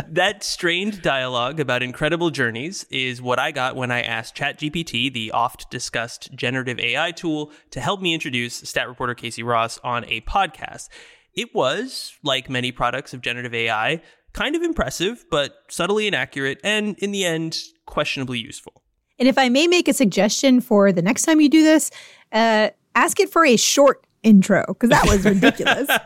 that 0.08 0.42
strained 0.42 1.02
dialogue 1.02 1.60
about 1.60 1.82
incredible 1.82 2.30
journeys 2.30 2.84
is 2.90 3.20
what 3.20 3.38
I 3.38 3.50
got 3.50 3.76
when 3.76 3.90
I 3.90 4.00
asked 4.00 4.34
ChatGPT, 4.34 5.12
the 5.12 5.30
oft 5.32 5.70
discussed 5.70 6.32
generative 6.34 6.78
AI 6.78 7.12
tool, 7.12 7.52
to 7.70 7.80
help 7.80 8.00
me 8.00 8.14
introduce 8.14 8.54
stat 8.54 8.88
reporter 8.88 9.14
Casey 9.14 9.42
Ross 9.42 9.78
on 9.84 10.04
a 10.06 10.22
podcast. 10.22 10.88
It 11.34 11.54
was, 11.54 12.14
like 12.22 12.48
many 12.48 12.72
products 12.72 13.12
of 13.12 13.20
generative 13.20 13.52
AI, 13.52 14.00
kind 14.32 14.56
of 14.56 14.62
impressive, 14.62 15.24
but 15.30 15.56
subtly 15.68 16.06
inaccurate, 16.06 16.60
and 16.64 16.96
in 16.98 17.12
the 17.12 17.24
end, 17.24 17.58
questionably 17.86 18.38
useful. 18.38 18.82
And 19.18 19.28
if 19.28 19.36
I 19.36 19.48
may 19.48 19.66
make 19.66 19.88
a 19.88 19.92
suggestion 19.92 20.60
for 20.60 20.92
the 20.92 21.02
next 21.02 21.24
time 21.24 21.40
you 21.40 21.48
do 21.48 21.62
this, 21.62 21.90
uh, 22.32 22.70
ask 22.94 23.20
it 23.20 23.30
for 23.30 23.44
a 23.44 23.56
short 23.56 24.04
intro 24.22 24.64
because 24.68 24.90
that 24.90 25.06
was 25.06 25.24
ridiculous. 25.24 25.88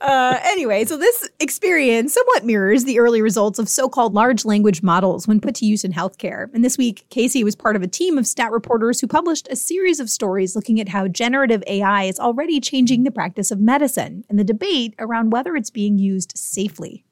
Uh, 0.00 0.38
anyway, 0.44 0.84
so 0.84 0.96
this 0.96 1.28
experience 1.40 2.14
somewhat 2.14 2.44
mirrors 2.44 2.84
the 2.84 3.00
early 3.00 3.20
results 3.20 3.58
of 3.58 3.68
so 3.68 3.88
called 3.88 4.14
large 4.14 4.44
language 4.44 4.82
models 4.82 5.26
when 5.26 5.40
put 5.40 5.56
to 5.56 5.66
use 5.66 5.82
in 5.82 5.92
healthcare. 5.92 6.52
And 6.54 6.64
this 6.64 6.78
week, 6.78 7.04
Casey 7.10 7.42
was 7.42 7.56
part 7.56 7.74
of 7.74 7.82
a 7.82 7.88
team 7.88 8.16
of 8.16 8.26
stat 8.26 8.52
reporters 8.52 9.00
who 9.00 9.08
published 9.08 9.48
a 9.50 9.56
series 9.56 9.98
of 9.98 10.08
stories 10.08 10.54
looking 10.54 10.80
at 10.80 10.88
how 10.88 11.08
generative 11.08 11.64
AI 11.66 12.04
is 12.04 12.20
already 12.20 12.60
changing 12.60 13.02
the 13.02 13.10
practice 13.10 13.50
of 13.50 13.58
medicine 13.58 14.24
and 14.28 14.38
the 14.38 14.44
debate 14.44 14.94
around 15.00 15.32
whether 15.32 15.56
it's 15.56 15.70
being 15.70 15.98
used 15.98 16.36
safely. 16.36 17.04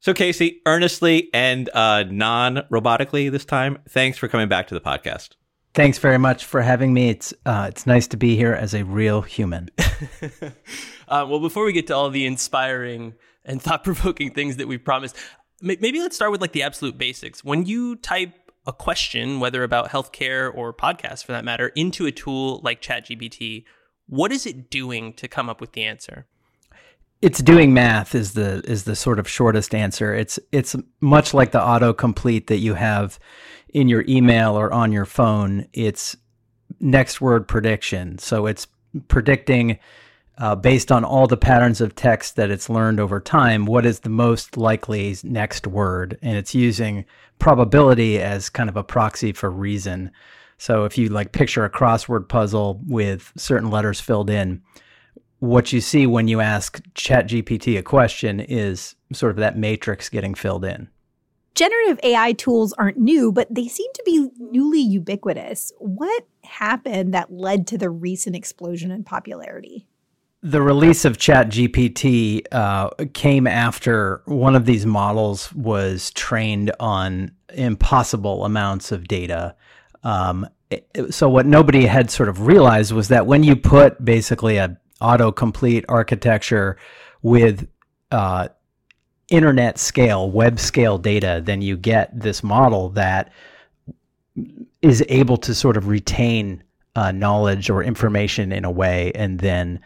So, 0.00 0.12
Casey, 0.12 0.60
earnestly 0.66 1.28
and 1.32 1.70
uh, 1.72 2.04
non 2.04 2.62
robotically 2.70 3.30
this 3.30 3.44
time, 3.44 3.78
thanks 3.88 4.18
for 4.18 4.28
coming 4.28 4.48
back 4.48 4.68
to 4.68 4.74
the 4.74 4.80
podcast. 4.80 5.30
Thanks 5.78 5.98
very 5.98 6.18
much 6.18 6.44
for 6.44 6.60
having 6.60 6.92
me. 6.92 7.10
It's 7.10 7.32
uh, 7.46 7.66
it's 7.68 7.86
nice 7.86 8.08
to 8.08 8.16
be 8.16 8.34
here 8.34 8.52
as 8.52 8.74
a 8.74 8.82
real 8.82 9.22
human. 9.22 9.70
uh, 9.78 10.50
well, 11.08 11.38
before 11.38 11.64
we 11.64 11.72
get 11.72 11.86
to 11.86 11.94
all 11.94 12.10
the 12.10 12.26
inspiring 12.26 13.14
and 13.44 13.62
thought 13.62 13.84
provoking 13.84 14.32
things 14.32 14.56
that 14.56 14.66
we've 14.66 14.82
promised, 14.82 15.14
maybe 15.62 16.00
let's 16.00 16.16
start 16.16 16.32
with 16.32 16.40
like 16.40 16.50
the 16.50 16.64
absolute 16.64 16.98
basics. 16.98 17.44
When 17.44 17.64
you 17.64 17.94
type 17.94 18.50
a 18.66 18.72
question, 18.72 19.38
whether 19.38 19.62
about 19.62 19.90
healthcare 19.90 20.52
or 20.52 20.74
podcasts 20.74 21.24
for 21.24 21.30
that 21.30 21.44
matter, 21.44 21.68
into 21.76 22.06
a 22.06 22.10
tool 22.10 22.60
like 22.64 22.82
ChatGPT, 22.82 23.62
what 24.08 24.32
is 24.32 24.46
it 24.46 24.70
doing 24.70 25.12
to 25.12 25.28
come 25.28 25.48
up 25.48 25.60
with 25.60 25.74
the 25.74 25.84
answer? 25.84 26.26
It's 27.22 27.40
doing 27.40 27.72
math 27.72 28.16
is 28.16 28.32
the 28.32 28.64
is 28.64 28.82
the 28.82 28.96
sort 28.96 29.20
of 29.20 29.28
shortest 29.28 29.76
answer. 29.76 30.12
It's 30.12 30.40
it's 30.50 30.74
much 31.00 31.34
like 31.34 31.52
the 31.52 31.60
autocomplete 31.60 32.48
that 32.48 32.58
you 32.58 32.74
have 32.74 33.20
in 33.74 33.88
your 33.88 34.04
email 34.08 34.58
or 34.58 34.72
on 34.72 34.92
your 34.92 35.04
phone. 35.04 35.66
It's 35.72 36.16
next 36.80 37.20
word 37.20 37.48
prediction. 37.48 38.18
So 38.18 38.46
it's 38.46 38.66
predicting 39.08 39.78
uh, 40.38 40.54
based 40.54 40.92
on 40.92 41.04
all 41.04 41.26
the 41.26 41.36
patterns 41.36 41.80
of 41.80 41.94
text 41.94 42.36
that 42.36 42.50
it's 42.50 42.70
learned 42.70 43.00
over 43.00 43.20
time, 43.20 43.66
what 43.66 43.84
is 43.84 44.00
the 44.00 44.08
most 44.08 44.56
likely 44.56 45.16
next 45.24 45.66
word. 45.66 46.16
And 46.22 46.36
it's 46.36 46.54
using 46.54 47.04
probability 47.38 48.20
as 48.20 48.48
kind 48.48 48.68
of 48.68 48.76
a 48.76 48.84
proxy 48.84 49.32
for 49.32 49.50
reason. 49.50 50.12
So 50.56 50.84
if 50.84 50.96
you 50.96 51.08
like 51.08 51.32
picture 51.32 51.64
a 51.64 51.70
crossword 51.70 52.28
puzzle 52.28 52.80
with 52.86 53.32
certain 53.36 53.70
letters 53.70 54.00
filled 54.00 54.30
in, 54.30 54.62
what 55.40 55.72
you 55.72 55.80
see 55.80 56.06
when 56.06 56.28
you 56.28 56.40
ask 56.40 56.82
ChatGPT 56.94 57.78
a 57.78 57.82
question 57.82 58.40
is 58.40 58.94
sort 59.12 59.30
of 59.30 59.36
that 59.36 59.58
matrix 59.58 60.08
getting 60.08 60.34
filled 60.34 60.64
in. 60.64 60.88
Generative 61.58 61.98
AI 62.04 62.34
tools 62.34 62.72
aren't 62.74 62.98
new, 62.98 63.32
but 63.32 63.52
they 63.52 63.66
seem 63.66 63.92
to 63.94 64.02
be 64.06 64.28
newly 64.38 64.78
ubiquitous. 64.78 65.72
What 65.78 66.24
happened 66.44 67.12
that 67.14 67.32
led 67.32 67.66
to 67.66 67.76
the 67.76 67.90
recent 67.90 68.36
explosion 68.36 68.92
in 68.92 69.02
popularity? 69.02 69.88
The 70.40 70.62
release 70.62 71.04
of 71.04 71.18
ChatGPT 71.18 72.42
uh, 72.52 72.90
came 73.12 73.48
after 73.48 74.22
one 74.26 74.54
of 74.54 74.66
these 74.66 74.86
models 74.86 75.52
was 75.52 76.12
trained 76.12 76.70
on 76.78 77.32
impossible 77.52 78.44
amounts 78.44 78.92
of 78.92 79.08
data. 79.08 79.56
Um, 80.04 80.46
so 81.10 81.28
what 81.28 81.44
nobody 81.44 81.86
had 81.86 82.08
sort 82.08 82.28
of 82.28 82.46
realized 82.46 82.92
was 82.92 83.08
that 83.08 83.26
when 83.26 83.42
you 83.42 83.56
put 83.56 84.04
basically 84.04 84.58
a 84.58 84.78
autocomplete 85.02 85.86
architecture 85.88 86.78
with 87.20 87.66
uh, 88.12 88.46
internet 89.28 89.78
scale, 89.78 90.30
web 90.30 90.58
scale 90.58 90.98
data, 90.98 91.42
then 91.44 91.62
you 91.62 91.76
get 91.76 92.18
this 92.18 92.42
model 92.42 92.88
that 92.90 93.32
is 94.82 95.04
able 95.08 95.36
to 95.36 95.54
sort 95.54 95.76
of 95.76 95.88
retain 95.88 96.62
uh, 96.94 97.12
knowledge 97.12 97.70
or 97.70 97.82
information 97.82 98.52
in 98.52 98.64
a 98.64 98.70
way 98.70 99.12
and 99.14 99.40
then 99.40 99.80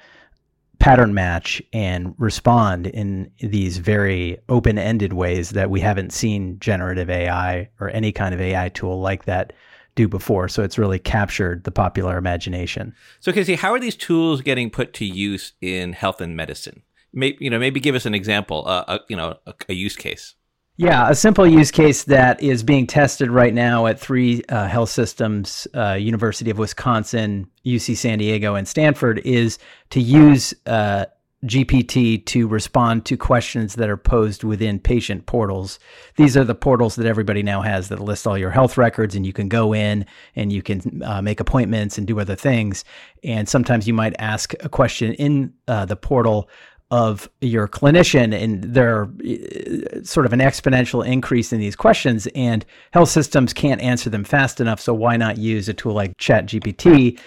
pattern 0.79 1.15
match 1.15 1.63
and 1.73 2.15
respond 2.19 2.89
in 2.89 3.31
these 3.39 3.79
very 3.79 4.37
open 4.49 4.79
ended 4.79 5.13
ways 5.13 5.51
that 5.51 5.71
we 5.71 5.79
haven't 5.79 6.13
seen 6.13 6.59
generative 6.59 7.09
AI 7.09 7.69
or 7.79 7.89
any 7.91 8.11
kind 8.11 8.35
of 8.35 8.41
AI 8.41 8.69
tool 8.71 9.01
like 9.01 9.25
that 9.25 9.53
do 9.95 10.09
before. 10.09 10.49
So 10.49 10.63
it's 10.63 10.79
really 10.79 10.99
captured 10.99 11.65
the 11.65 11.71
popular 11.71 12.17
imagination. 12.17 12.95
So, 13.21 13.31
Casey, 13.31 13.55
how 13.55 13.73
are 13.73 13.79
these 13.79 13.95
tools 13.95 14.41
getting 14.41 14.71
put 14.71 14.93
to 14.95 15.05
use 15.05 15.53
in 15.61 15.93
health 15.93 16.21
and 16.21 16.35
medicine? 16.35 16.83
Maybe 17.13 17.39
you 17.41 17.51
know, 17.51 17.59
maybe 17.59 17.81
give 17.81 17.95
us 17.95 18.07
an 18.07 18.15
example, 18.15 18.65
uh, 18.67 18.85
a, 18.89 19.01
you 19.09 19.17
know, 19.17 19.37
a, 19.47 19.55
a 19.69 19.75
use 19.75 19.97
case. 19.97 20.35
Yeah, 20.79 21.11
a 21.11 21.15
simple 21.15 21.47
use 21.47 21.71
case 21.71 22.05
that 22.05 22.43
is 22.43 22.63
being 22.63 22.87
tested 22.87 23.31
right 23.31 23.53
now 23.53 23.87
at 23.87 24.01
three 24.01 24.43
uh, 24.49 24.67
health 24.67 24.89
systems, 24.89 25.69
uh, 25.75 25.93
University 25.93 26.51
of 26.51 26.59
Wisconsin, 26.59 27.47
UC 27.67 27.97
San 27.97 28.19
Diego, 28.19 28.55
and 28.55 28.67
Stanford, 28.67 29.19
is 29.19 29.59
to 29.91 30.01
use 30.01 30.55
uh, 30.67 31.05
GPT 31.45 32.25
to 32.27 32.47
respond 32.47 33.05
to 33.07 33.17
questions 33.17 33.75
that 33.75 33.91
are 33.91 33.97
posed 33.97 34.45
within 34.45 34.79
patient 34.79 35.27
portals. 35.27 35.81
These 36.17 36.37
are 36.37 36.45
the 36.45 36.55
portals 36.55 36.95
that 36.97 37.07
everybody 37.07 37.43
now 37.43 37.63
has 37.63 37.89
that 37.89 37.99
list 37.99 38.27
all 38.27 38.39
your 38.39 38.51
health 38.51 38.79
records, 38.79 39.17
and 39.17 39.27
you 39.27 39.33
can 39.33 39.49
go 39.49 39.75
in 39.75 40.07
and 40.37 40.53
you 40.53 40.63
can 40.63 41.03
uh, 41.05 41.21
make 41.21 41.41
appointments 41.41 41.99
and 41.99 42.07
do 42.07 42.21
other 42.21 42.37
things. 42.37 42.85
And 43.25 43.49
sometimes 43.49 43.89
you 43.89 43.95
might 43.95 44.15
ask 44.21 44.55
a 44.61 44.69
question 44.69 45.15
in 45.15 45.53
uh, 45.67 45.85
the 45.85 45.97
portal 45.97 46.49
of 46.93 47.27
your 47.41 47.67
clinician 47.67 48.39
and 48.39 48.63
there 48.63 48.95
are 48.95 49.05
uh, 49.05 50.05
sort 50.05 50.27
of 50.27 50.33
an 50.35 50.41
exponential 50.41 51.05
increase 51.05 51.51
in 51.51 51.59
these 51.59 51.75
questions 51.75 52.29
and 52.35 52.67
health 52.93 53.09
systems 53.09 53.55
can't 53.55 53.81
answer 53.81 54.11
them 54.11 54.23
fast 54.23 54.61
enough 54.61 54.79
so 54.79 54.93
why 54.93 55.17
not 55.17 55.39
use 55.39 55.71
a 55.71 55.75
tool 55.75 55.95
like 55.95 56.15
ChatGPT 56.19 57.19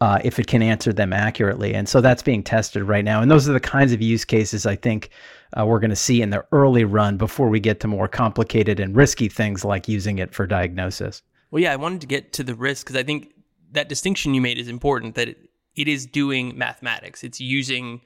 uh, 0.00 0.18
if 0.24 0.38
it 0.38 0.46
can 0.46 0.62
answer 0.62 0.90
them 0.90 1.12
accurately? 1.12 1.74
And 1.74 1.86
so 1.86 2.00
that's 2.00 2.22
being 2.22 2.42
tested 2.42 2.82
right 2.84 3.04
now 3.04 3.20
and 3.20 3.30
those 3.30 3.46
are 3.46 3.52
the 3.52 3.60
kinds 3.60 3.92
of 3.92 4.00
use 4.00 4.24
cases 4.24 4.64
i 4.64 4.74
think 4.74 5.10
uh, 5.54 5.66
we're 5.66 5.80
going 5.80 5.90
to 5.90 5.96
see 5.96 6.22
in 6.22 6.30
the 6.30 6.42
early 6.50 6.84
run 6.84 7.18
before 7.18 7.50
we 7.50 7.60
get 7.60 7.78
to 7.80 7.88
more 7.88 8.08
complicated 8.08 8.80
and 8.80 8.96
risky 8.96 9.28
things 9.28 9.66
like 9.66 9.86
using 9.86 10.18
it 10.18 10.32
for 10.34 10.46
diagnosis. 10.46 11.20
Well 11.50 11.62
yeah 11.62 11.74
i 11.74 11.76
wanted 11.76 12.00
to 12.00 12.06
get 12.06 12.32
to 12.34 12.42
the 12.42 12.54
risk 12.54 12.86
because 12.86 12.96
i 12.98 13.02
think 13.02 13.34
that 13.72 13.90
distinction 13.90 14.32
you 14.32 14.40
made 14.40 14.58
is 14.58 14.68
important 14.68 15.14
that 15.16 15.28
it, 15.28 15.50
it 15.76 15.88
is 15.88 16.04
doing 16.06 16.56
mathematics. 16.58 17.22
It's 17.22 17.38
using 17.38 18.00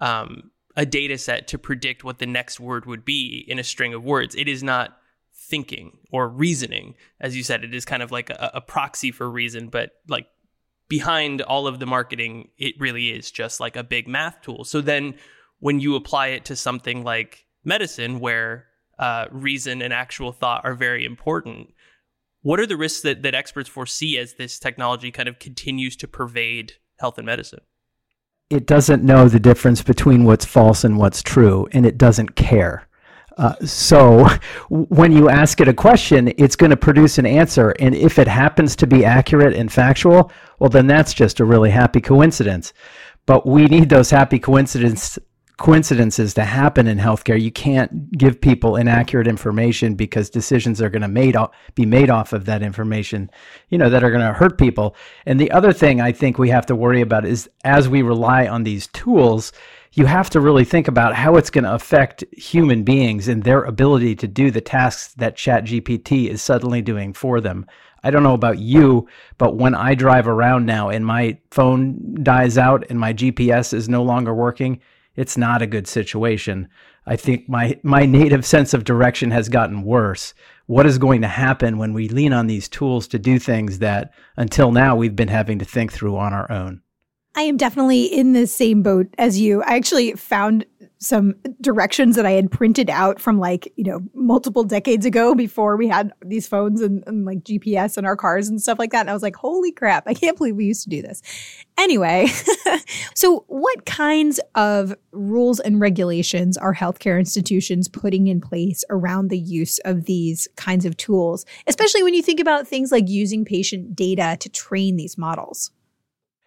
um, 0.00 0.50
a 0.78 0.86
data 0.86 1.18
set 1.18 1.48
to 1.48 1.58
predict 1.58 2.04
what 2.04 2.20
the 2.20 2.26
next 2.26 2.60
word 2.60 2.86
would 2.86 3.04
be 3.04 3.44
in 3.48 3.58
a 3.58 3.64
string 3.64 3.92
of 3.92 4.04
words. 4.04 4.36
It 4.36 4.46
is 4.46 4.62
not 4.62 4.96
thinking 5.34 5.98
or 6.12 6.28
reasoning. 6.28 6.94
As 7.20 7.36
you 7.36 7.42
said, 7.42 7.64
it 7.64 7.74
is 7.74 7.84
kind 7.84 8.00
of 8.00 8.12
like 8.12 8.30
a, 8.30 8.52
a 8.54 8.60
proxy 8.60 9.10
for 9.10 9.28
reason, 9.28 9.70
but 9.70 9.90
like 10.06 10.28
behind 10.88 11.42
all 11.42 11.66
of 11.66 11.80
the 11.80 11.86
marketing, 11.86 12.50
it 12.58 12.78
really 12.78 13.10
is 13.10 13.32
just 13.32 13.58
like 13.58 13.74
a 13.74 13.82
big 13.82 14.06
math 14.06 14.40
tool. 14.40 14.62
So 14.62 14.80
then 14.80 15.16
when 15.58 15.80
you 15.80 15.96
apply 15.96 16.28
it 16.28 16.44
to 16.44 16.54
something 16.54 17.02
like 17.02 17.44
medicine, 17.64 18.20
where 18.20 18.66
uh, 19.00 19.26
reason 19.32 19.82
and 19.82 19.92
actual 19.92 20.30
thought 20.30 20.64
are 20.64 20.74
very 20.74 21.04
important, 21.04 21.74
what 22.42 22.60
are 22.60 22.66
the 22.66 22.76
risks 22.76 23.02
that, 23.02 23.22
that 23.22 23.34
experts 23.34 23.68
foresee 23.68 24.16
as 24.16 24.34
this 24.34 24.60
technology 24.60 25.10
kind 25.10 25.28
of 25.28 25.40
continues 25.40 25.96
to 25.96 26.06
pervade 26.06 26.74
health 27.00 27.18
and 27.18 27.26
medicine? 27.26 27.62
It 28.50 28.66
doesn't 28.66 29.04
know 29.04 29.28
the 29.28 29.40
difference 29.40 29.82
between 29.82 30.24
what's 30.24 30.44
false 30.44 30.84
and 30.84 30.98
what's 30.98 31.22
true, 31.22 31.68
and 31.72 31.84
it 31.84 31.98
doesn't 31.98 32.34
care. 32.34 32.88
Uh, 33.36 33.54
so 33.64 34.26
when 34.68 35.12
you 35.12 35.28
ask 35.28 35.60
it 35.60 35.68
a 35.68 35.74
question, 35.74 36.32
it's 36.38 36.56
going 36.56 36.70
to 36.70 36.76
produce 36.76 37.18
an 37.18 37.26
answer. 37.26 37.70
And 37.78 37.94
if 37.94 38.18
it 38.18 38.26
happens 38.26 38.74
to 38.76 38.86
be 38.86 39.04
accurate 39.04 39.54
and 39.54 39.70
factual, 39.70 40.32
well, 40.58 40.70
then 40.70 40.88
that's 40.88 41.14
just 41.14 41.38
a 41.38 41.44
really 41.44 41.70
happy 41.70 42.00
coincidence. 42.00 42.72
But 43.26 43.46
we 43.46 43.66
need 43.66 43.90
those 43.90 44.10
happy 44.10 44.38
coincidences 44.38 45.18
coincidences 45.58 46.34
to 46.34 46.44
happen 46.44 46.86
in 46.86 46.98
healthcare. 46.98 47.40
You 47.40 47.50
can't 47.50 48.12
give 48.12 48.40
people 48.40 48.76
inaccurate 48.76 49.26
information 49.26 49.96
because 49.96 50.30
decisions 50.30 50.80
are 50.80 50.88
going 50.88 51.02
to 51.02 51.08
made 51.08 51.36
be 51.74 51.84
made 51.84 52.10
off 52.10 52.32
of 52.32 52.44
that 52.46 52.62
information, 52.62 53.28
you 53.68 53.76
know, 53.76 53.90
that 53.90 54.04
are 54.04 54.10
going 54.10 54.26
to 54.26 54.32
hurt 54.32 54.56
people. 54.56 54.94
And 55.26 55.38
the 55.38 55.50
other 55.50 55.72
thing 55.72 56.00
I 56.00 56.12
think 56.12 56.38
we 56.38 56.48
have 56.50 56.66
to 56.66 56.76
worry 56.76 57.00
about 57.00 57.26
is 57.26 57.50
as 57.64 57.88
we 57.88 58.02
rely 58.02 58.46
on 58.46 58.62
these 58.62 58.86
tools, 58.88 59.52
you 59.92 60.06
have 60.06 60.30
to 60.30 60.40
really 60.40 60.64
think 60.64 60.86
about 60.86 61.14
how 61.14 61.34
it's 61.34 61.50
going 61.50 61.64
to 61.64 61.74
affect 61.74 62.22
human 62.32 62.84
beings 62.84 63.26
and 63.26 63.42
their 63.42 63.64
ability 63.64 64.14
to 64.14 64.28
do 64.28 64.52
the 64.52 64.60
tasks 64.60 65.14
that 65.14 65.36
ChatGPT 65.36 66.28
is 66.28 66.40
suddenly 66.40 66.82
doing 66.82 67.12
for 67.12 67.40
them. 67.40 67.66
I 68.04 68.12
don't 68.12 68.22
know 68.22 68.34
about 68.34 68.60
you, 68.60 69.08
but 69.38 69.56
when 69.56 69.74
I 69.74 69.96
drive 69.96 70.28
around 70.28 70.66
now 70.66 70.88
and 70.88 71.04
my 71.04 71.38
phone 71.50 72.16
dies 72.22 72.56
out 72.56 72.84
and 72.90 73.00
my 73.00 73.12
GPS 73.12 73.74
is 73.74 73.88
no 73.88 74.04
longer 74.04 74.32
working, 74.32 74.80
it's 75.18 75.36
not 75.36 75.62
a 75.62 75.66
good 75.66 75.88
situation. 75.88 76.68
I 77.04 77.16
think 77.16 77.48
my 77.48 77.78
my 77.82 78.06
native 78.06 78.46
sense 78.46 78.72
of 78.72 78.84
direction 78.84 79.32
has 79.32 79.48
gotten 79.48 79.82
worse. 79.82 80.32
What 80.66 80.86
is 80.86 80.96
going 80.96 81.22
to 81.22 81.28
happen 81.28 81.76
when 81.76 81.92
we 81.92 82.08
lean 82.08 82.32
on 82.32 82.46
these 82.46 82.68
tools 82.68 83.08
to 83.08 83.18
do 83.18 83.40
things 83.40 83.80
that 83.80 84.12
until 84.36 84.70
now 84.70 84.94
we've 84.94 85.16
been 85.16 85.28
having 85.28 85.58
to 85.58 85.64
think 85.64 85.92
through 85.92 86.16
on 86.16 86.32
our 86.32 86.50
own? 86.52 86.82
I 87.34 87.42
am 87.42 87.56
definitely 87.56 88.04
in 88.04 88.32
the 88.32 88.46
same 88.46 88.84
boat 88.84 89.08
as 89.18 89.40
you. 89.40 89.60
I 89.62 89.74
actually 89.74 90.12
found 90.12 90.66
some 90.98 91.34
directions 91.60 92.16
that 92.16 92.26
I 92.26 92.32
had 92.32 92.50
printed 92.50 92.90
out 92.90 93.20
from 93.20 93.38
like, 93.38 93.72
you 93.76 93.84
know, 93.84 94.00
multiple 94.14 94.64
decades 94.64 95.06
ago 95.06 95.34
before 95.34 95.76
we 95.76 95.86
had 95.86 96.12
these 96.24 96.48
phones 96.48 96.80
and, 96.80 97.04
and, 97.06 97.24
like 97.24 97.38
GPS 97.40 97.96
in 97.96 98.04
our 98.04 98.16
cars 98.16 98.48
and 98.48 98.60
stuff 98.60 98.78
like 98.78 98.90
that. 98.90 99.00
And 99.00 99.10
I 99.10 99.12
was 99.12 99.22
like, 99.22 99.36
holy 99.36 99.70
crap, 99.70 100.04
I 100.06 100.14
can't 100.14 100.36
believe 100.36 100.56
we 100.56 100.64
used 100.64 100.82
to 100.84 100.90
do 100.90 101.00
this. 101.02 101.22
Anyway, 101.78 102.26
so 103.14 103.44
what 103.46 103.86
kinds 103.86 104.40
of 104.54 104.94
rules 105.12 105.60
and 105.60 105.80
regulations 105.80 106.56
are 106.56 106.74
healthcare 106.74 107.18
institutions 107.18 107.86
putting 107.86 108.26
in 108.26 108.40
place 108.40 108.84
around 108.90 109.28
the 109.28 109.38
use 109.38 109.78
of 109.84 110.04
these 110.06 110.48
kinds 110.56 110.84
of 110.84 110.96
tools, 110.96 111.46
especially 111.66 112.02
when 112.02 112.14
you 112.14 112.22
think 112.22 112.40
about 112.40 112.66
things 112.66 112.90
like 112.90 113.08
using 113.08 113.44
patient 113.44 113.94
data 113.94 114.36
to 114.40 114.48
train 114.48 114.96
these 114.96 115.16
models? 115.16 115.70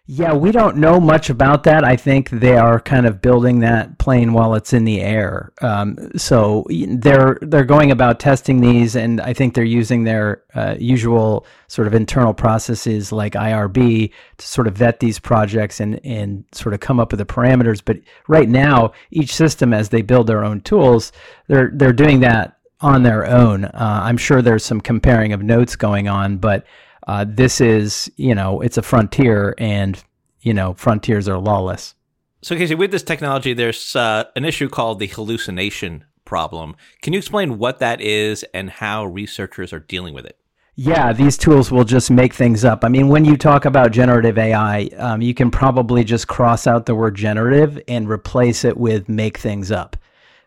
Yeah, 0.06 0.34
we 0.34 0.50
don't 0.50 0.78
know 0.78 0.98
much 0.98 1.30
about 1.30 1.62
that. 1.62 1.84
I 1.84 1.94
think 1.94 2.28
they 2.30 2.56
are 2.56 2.80
kind 2.80 3.06
of 3.06 3.22
building 3.22 3.60
that 3.60 3.98
plane 3.98 4.32
while 4.32 4.54
it's 4.56 4.72
in 4.72 4.84
the 4.84 5.00
air. 5.00 5.52
Um, 5.62 6.10
so 6.16 6.66
they're 6.68 7.38
they're 7.40 7.64
going 7.64 7.92
about 7.92 8.18
testing 8.18 8.60
these, 8.60 8.96
and 8.96 9.20
I 9.20 9.32
think 9.32 9.54
they're 9.54 9.62
using 9.62 10.02
their 10.02 10.42
uh, 10.56 10.74
usual 10.76 11.46
sort 11.68 11.86
of 11.86 11.94
internal 11.94 12.34
processes 12.34 13.12
like 13.12 13.34
IRB 13.34 14.10
to 14.38 14.46
sort 14.46 14.66
of 14.66 14.76
vet 14.76 14.98
these 14.98 15.20
projects 15.20 15.78
and 15.78 16.00
and 16.04 16.44
sort 16.50 16.74
of 16.74 16.80
come 16.80 16.98
up 16.98 17.12
with 17.12 17.18
the 17.18 17.24
parameters. 17.24 17.80
But 17.84 17.98
right 18.26 18.48
now, 18.48 18.92
each 19.12 19.32
system, 19.32 19.72
as 19.72 19.90
they 19.90 20.02
build 20.02 20.26
their 20.26 20.44
own 20.44 20.62
tools, 20.62 21.12
they're 21.46 21.70
they're 21.72 21.92
doing 21.92 22.18
that 22.20 22.58
on 22.80 23.04
their 23.04 23.24
own. 23.24 23.66
Uh, 23.66 24.00
I'm 24.02 24.16
sure 24.16 24.42
there's 24.42 24.64
some 24.64 24.80
comparing 24.80 25.32
of 25.32 25.44
notes 25.44 25.76
going 25.76 26.08
on, 26.08 26.38
but 26.38 26.66
uh, 27.06 27.24
this 27.28 27.60
is, 27.60 28.10
you 28.16 28.34
know, 28.34 28.60
it's 28.60 28.78
a 28.78 28.82
frontier, 28.82 29.54
and 29.58 30.02
you 30.40 30.54
know, 30.54 30.74
frontiers 30.74 31.28
are 31.28 31.38
lawless. 31.38 31.94
So, 32.42 32.56
Casey, 32.56 32.74
with 32.74 32.90
this 32.90 33.02
technology, 33.02 33.54
there's 33.54 33.94
uh, 33.94 34.24
an 34.34 34.44
issue 34.44 34.68
called 34.68 34.98
the 34.98 35.06
hallucination 35.06 36.04
problem. 36.24 36.76
Can 37.00 37.12
you 37.12 37.18
explain 37.18 37.58
what 37.58 37.78
that 37.78 38.00
is 38.00 38.44
and 38.52 38.70
how 38.70 39.04
researchers 39.04 39.72
are 39.72 39.78
dealing 39.78 40.14
with 40.14 40.24
it? 40.24 40.38
Yeah, 40.74 41.12
these 41.12 41.36
tools 41.36 41.70
will 41.70 41.84
just 41.84 42.10
make 42.10 42.32
things 42.32 42.64
up. 42.64 42.82
I 42.82 42.88
mean, 42.88 43.08
when 43.08 43.26
you 43.26 43.36
talk 43.36 43.66
about 43.66 43.92
generative 43.92 44.38
AI, 44.38 44.84
um, 44.96 45.20
you 45.20 45.34
can 45.34 45.50
probably 45.50 46.02
just 46.02 46.28
cross 46.28 46.66
out 46.66 46.86
the 46.86 46.94
word 46.94 47.14
generative 47.14 47.78
and 47.88 48.08
replace 48.08 48.64
it 48.64 48.76
with 48.76 49.08
make 49.08 49.36
things 49.36 49.70
up 49.70 49.96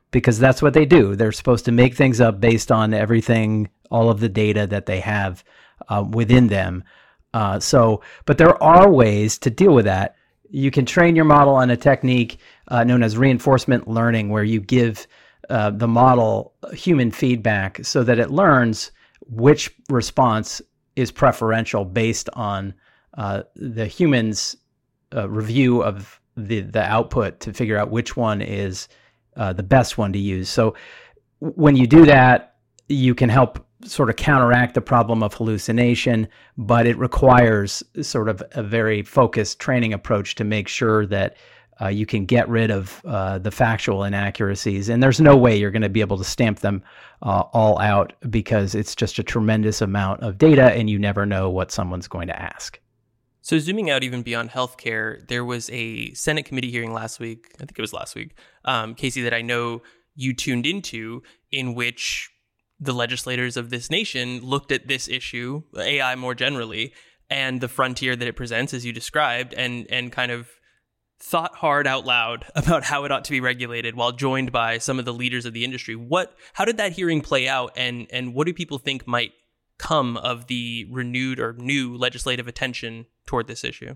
because 0.10 0.40
that's 0.40 0.64
what 0.64 0.74
they 0.74 0.86
do. 0.86 1.16
They're 1.16 1.32
supposed 1.32 1.66
to 1.66 1.72
make 1.72 1.96
things 1.96 2.20
up 2.20 2.42
based 2.42 2.72
on 2.72 2.94
everything, 2.94 3.70
all 3.92 4.10
of 4.10 4.20
the 4.20 4.30
data 4.30 4.68
that 4.68 4.86
they 4.86 5.00
have 5.00 5.44
uh, 5.90 6.04
within 6.10 6.48
them. 6.48 6.84
Uh, 7.34 7.60
so, 7.60 8.02
but 8.26 8.38
there 8.38 8.62
are 8.64 8.90
ways 8.90 9.38
to 9.40 9.50
deal 9.50 9.74
with 9.74 9.86
that. 9.86 10.16
You 10.50 10.72
can 10.72 10.86
train 10.86 11.16
your 11.16 11.26
model 11.26 11.56
on 11.56 11.70
a 11.70 11.78
technique 11.78 12.40
uh, 12.70 12.84
known 12.84 13.04
as 13.04 13.18
reinforcement 13.18 13.88
learning, 13.88 14.30
where 14.30 14.44
you 14.44 14.62
give 14.62 15.06
uh, 15.50 15.72
the 15.72 15.88
model 15.88 16.54
human 16.74 17.12
feedback 17.12 17.84
so 17.84 18.04
that 18.04 18.20
it 18.20 18.32
learns 18.32 18.92
which 19.28 19.76
response 19.90 20.62
is 20.96 21.12
preferential 21.12 21.84
based 21.84 22.30
on 22.34 22.74
uh, 23.18 23.44
the 23.56 23.86
human's 23.86 24.56
uh, 25.14 25.28
review 25.30 25.84
of 25.84 26.20
the 26.38 26.62
the 26.62 26.84
output 26.84 27.40
to 27.42 27.54
figure 27.54 27.78
out 27.78 27.92
which 27.92 28.16
one 28.18 28.42
is 28.42 28.88
the 29.36 29.64
best 29.64 29.98
one 29.98 30.14
to 30.14 30.20
use. 30.20 30.50
So, 30.50 30.76
when 31.40 31.76
you 31.76 31.86
do 31.86 32.06
that, 32.06 32.56
you 32.88 33.14
can 33.14 33.30
help 33.30 33.66
sort 33.86 34.10
of 34.10 34.16
counteract 34.16 34.74
the 34.74 34.82
problem 34.82 35.24
of 35.24 35.34
hallucination, 35.34 36.28
but 36.58 36.86
it 36.86 36.98
requires 36.98 37.84
sort 38.02 38.30
of 38.30 38.44
a 38.52 38.64
very 38.64 39.02
focused 39.02 39.60
training 39.60 39.94
approach 39.94 40.36
to 40.36 40.44
make 40.44 40.68
sure 40.68 41.06
that 41.06 41.38
uh, 41.82 41.88
you 41.88 42.06
can 42.06 42.26
get 42.26 42.48
rid 42.48 42.72
of 42.72 43.02
uh, 43.06 43.38
the 43.38 43.52
factual 43.52 44.04
inaccuracies. 44.04 44.90
And 44.90 45.04
there's 45.04 45.20
no 45.20 45.36
way 45.36 45.58
you're 45.58 45.72
going 45.72 45.82
to 45.82 45.90
be 45.90 46.02
able 46.02 46.18
to 46.18 46.24
stamp 46.24 46.60
them 46.60 46.82
uh, 47.22 47.44
all 47.54 47.80
out 47.80 48.14
because 48.30 48.76
it's 48.76 48.96
just 48.96 49.20
a 49.20 49.24
tremendous 49.24 49.82
amount 49.82 50.22
of 50.22 50.38
data 50.38 50.72
and 50.74 50.90
you 50.90 50.98
never 50.98 51.26
know 51.26 51.50
what 51.50 51.72
someone's 51.72 52.08
going 52.08 52.28
to 52.28 52.42
ask. 52.42 52.80
So, 53.42 53.60
zooming 53.60 53.92
out 53.92 54.04
even 54.04 54.24
beyond 54.24 54.50
healthcare, 54.50 55.28
there 55.28 55.46
was 55.46 55.70
a 55.72 56.12
Senate 56.14 56.46
committee 56.46 56.72
hearing 56.72 56.94
last 56.94 57.20
week. 57.20 57.52
I 57.56 57.60
think 57.60 57.78
it 57.78 57.82
was 57.82 57.94
last 57.94 58.16
week, 58.16 58.32
um, 58.64 58.96
Casey, 58.96 59.22
that 59.22 59.36
I 59.36 59.44
know 59.44 59.84
you 60.16 60.34
tuned 60.34 60.66
into, 60.66 61.22
in 61.52 61.76
which 61.76 62.32
the 62.86 62.94
legislators 62.94 63.58
of 63.58 63.70
this 63.70 63.90
nation 63.90 64.40
looked 64.42 64.72
at 64.72 64.88
this 64.88 65.08
issue, 65.08 65.64
AI 65.78 66.16
more 66.16 66.36
generally, 66.36 66.94
and 67.30 67.62
the 67.62 67.68
frontier 67.68 68.16
that 68.16 68.28
it 68.28 68.36
presents, 68.36 68.74
as 68.74 68.86
you 68.86 68.94
described, 68.94 69.54
and 69.54 69.88
and 69.90 70.12
kind 70.12 70.32
of 70.32 70.50
thought 71.20 71.56
hard 71.56 71.88
out 71.88 72.06
loud 72.06 72.46
about 72.56 72.84
how 72.84 73.06
it 73.06 73.12
ought 73.12 73.26
to 73.26 73.32
be 73.32 73.42
regulated, 73.42 73.96
while 73.96 74.12
joined 74.12 74.52
by 74.52 74.78
some 74.78 75.00
of 75.00 75.06
the 75.06 75.14
leaders 75.14 75.46
of 75.46 75.54
the 75.54 75.64
industry. 75.64 75.96
What? 75.96 76.36
How 76.54 76.66
did 76.66 76.78
that 76.78 76.94
hearing 76.94 77.22
play 77.22 77.48
out, 77.48 77.74
and 77.76 78.08
and 78.12 78.34
what 78.34 78.48
do 78.48 78.54
people 78.54 78.78
think 78.78 79.08
might 79.08 79.34
come 79.78 80.18
of 80.18 80.48
the 80.48 80.88
renewed 80.90 81.40
or 81.40 81.54
new 81.54 81.98
legislative 81.98 82.48
attention 82.48 83.06
toward 83.26 83.48
this 83.48 83.64
issue? 83.64 83.96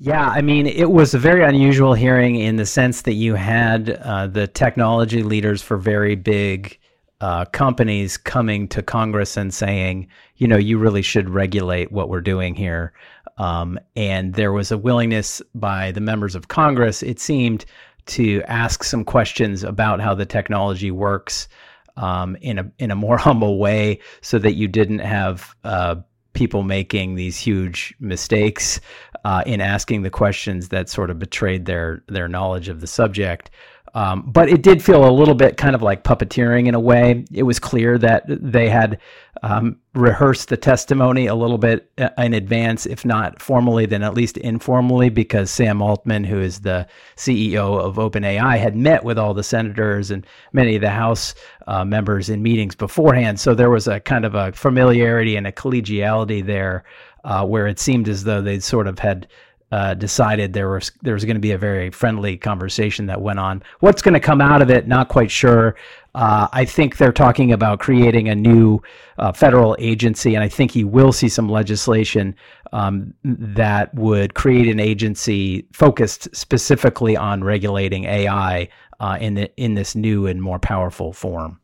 Yeah, 0.00 0.28
I 0.28 0.42
mean, 0.42 0.66
it 0.66 0.92
was 0.92 1.12
a 1.12 1.18
very 1.18 1.42
unusual 1.42 1.94
hearing 1.94 2.36
in 2.36 2.54
the 2.54 2.66
sense 2.66 3.02
that 3.02 3.14
you 3.14 3.34
had 3.34 3.90
uh, 3.90 4.28
the 4.28 4.46
technology 4.46 5.24
leaders 5.24 5.60
for 5.60 5.76
very 5.76 6.14
big 6.14 6.78
uh, 7.20 7.44
companies 7.46 8.16
coming 8.16 8.68
to 8.68 8.82
Congress 8.82 9.36
and 9.36 9.52
saying, 9.52 10.08
you 10.36 10.46
know, 10.46 10.56
you 10.56 10.78
really 10.78 11.02
should 11.02 11.28
regulate 11.30 11.90
what 11.90 12.08
we're 12.08 12.20
doing 12.20 12.54
here. 12.54 12.92
Um, 13.38 13.78
and 13.96 14.34
there 14.34 14.52
was 14.52 14.70
a 14.70 14.78
willingness 14.78 15.42
by 15.54 15.92
the 15.92 16.00
members 16.00 16.34
of 16.34 16.48
Congress, 16.48 17.02
it 17.02 17.20
seemed, 17.20 17.64
to 18.06 18.42
ask 18.46 18.84
some 18.84 19.04
questions 19.04 19.62
about 19.62 20.00
how 20.00 20.14
the 20.14 20.26
technology 20.26 20.90
works 20.90 21.48
um, 21.96 22.36
in 22.40 22.58
a 22.58 22.70
in 22.78 22.90
a 22.90 22.96
more 22.96 23.18
humble 23.28 23.58
way, 23.58 23.98
so 24.20 24.38
that 24.38 24.54
you 24.54 24.68
didn't 24.68 25.00
have 25.00 25.54
uh, 25.64 25.96
people 26.32 26.62
making 26.62 27.16
these 27.16 27.36
huge 27.36 27.94
mistakes 28.00 28.80
uh, 29.24 29.42
in 29.46 29.60
asking 29.60 30.02
the 30.02 30.10
questions 30.10 30.68
that 30.68 30.88
sort 30.88 31.10
of 31.10 31.18
betrayed 31.18 31.66
their 31.66 32.02
their 32.08 32.28
knowledge 32.28 32.68
of 32.68 32.80
the 32.80 32.86
subject. 32.86 33.50
Um, 33.94 34.24
but 34.26 34.48
it 34.48 34.62
did 34.62 34.82
feel 34.82 35.08
a 35.08 35.10
little 35.10 35.34
bit 35.34 35.56
kind 35.56 35.74
of 35.74 35.82
like 35.82 36.04
puppeteering 36.04 36.66
in 36.66 36.74
a 36.74 36.80
way. 36.80 37.24
It 37.32 37.44
was 37.44 37.58
clear 37.58 37.98
that 37.98 38.24
they 38.26 38.68
had 38.68 38.98
um, 39.42 39.78
rehearsed 39.94 40.48
the 40.48 40.56
testimony 40.56 41.26
a 41.26 41.34
little 41.34 41.58
bit 41.58 41.90
uh, 41.98 42.10
in 42.18 42.34
advance, 42.34 42.86
if 42.86 43.04
not 43.04 43.40
formally, 43.40 43.86
then 43.86 44.02
at 44.02 44.14
least 44.14 44.36
informally, 44.36 45.08
because 45.08 45.50
Sam 45.50 45.80
Altman, 45.80 46.24
who 46.24 46.40
is 46.40 46.60
the 46.60 46.86
CEO 47.16 47.78
of 47.78 47.96
OpenAI, 47.96 48.58
had 48.58 48.76
met 48.76 49.04
with 49.04 49.18
all 49.18 49.34
the 49.34 49.42
senators 49.42 50.10
and 50.10 50.26
many 50.52 50.76
of 50.76 50.82
the 50.82 50.90
House 50.90 51.34
uh, 51.66 51.84
members 51.84 52.28
in 52.28 52.42
meetings 52.42 52.74
beforehand. 52.74 53.40
So 53.40 53.54
there 53.54 53.70
was 53.70 53.88
a 53.88 54.00
kind 54.00 54.24
of 54.24 54.34
a 54.34 54.52
familiarity 54.52 55.36
and 55.36 55.46
a 55.46 55.52
collegiality 55.52 56.44
there 56.44 56.84
uh, 57.24 57.44
where 57.44 57.66
it 57.66 57.78
seemed 57.78 58.08
as 58.08 58.24
though 58.24 58.40
they'd 58.40 58.62
sort 58.62 58.86
of 58.86 58.98
had 58.98 59.28
uh, 59.70 59.94
decided 59.94 60.52
there 60.52 60.70
was 60.70 60.90
there 61.02 61.14
was 61.14 61.24
going 61.24 61.36
to 61.36 61.40
be 61.40 61.52
a 61.52 61.58
very 61.58 61.90
friendly 61.90 62.36
conversation 62.36 63.06
that 63.06 63.20
went 63.20 63.38
on. 63.38 63.62
What's 63.80 64.00
going 64.00 64.14
to 64.14 64.20
come 64.20 64.40
out 64.40 64.62
of 64.62 64.70
it? 64.70 64.88
Not 64.88 65.08
quite 65.08 65.30
sure. 65.30 65.76
Uh, 66.14 66.48
I 66.52 66.64
think 66.64 66.96
they're 66.96 67.12
talking 67.12 67.52
about 67.52 67.78
creating 67.78 68.28
a 68.28 68.34
new 68.34 68.80
uh, 69.18 69.32
federal 69.32 69.76
agency, 69.78 70.34
and 70.34 70.42
I 70.42 70.48
think 70.48 70.74
you 70.74 70.88
will 70.88 71.12
see 71.12 71.28
some 71.28 71.48
legislation 71.48 72.34
um, 72.72 73.14
that 73.24 73.94
would 73.94 74.34
create 74.34 74.68
an 74.68 74.80
agency 74.80 75.66
focused 75.72 76.34
specifically 76.34 77.16
on 77.16 77.44
regulating 77.44 78.04
AI 78.04 78.68
uh, 79.00 79.18
in 79.20 79.34
the, 79.34 79.54
in 79.56 79.74
this 79.74 79.94
new 79.94 80.26
and 80.26 80.42
more 80.42 80.58
powerful 80.58 81.12
form. 81.12 81.60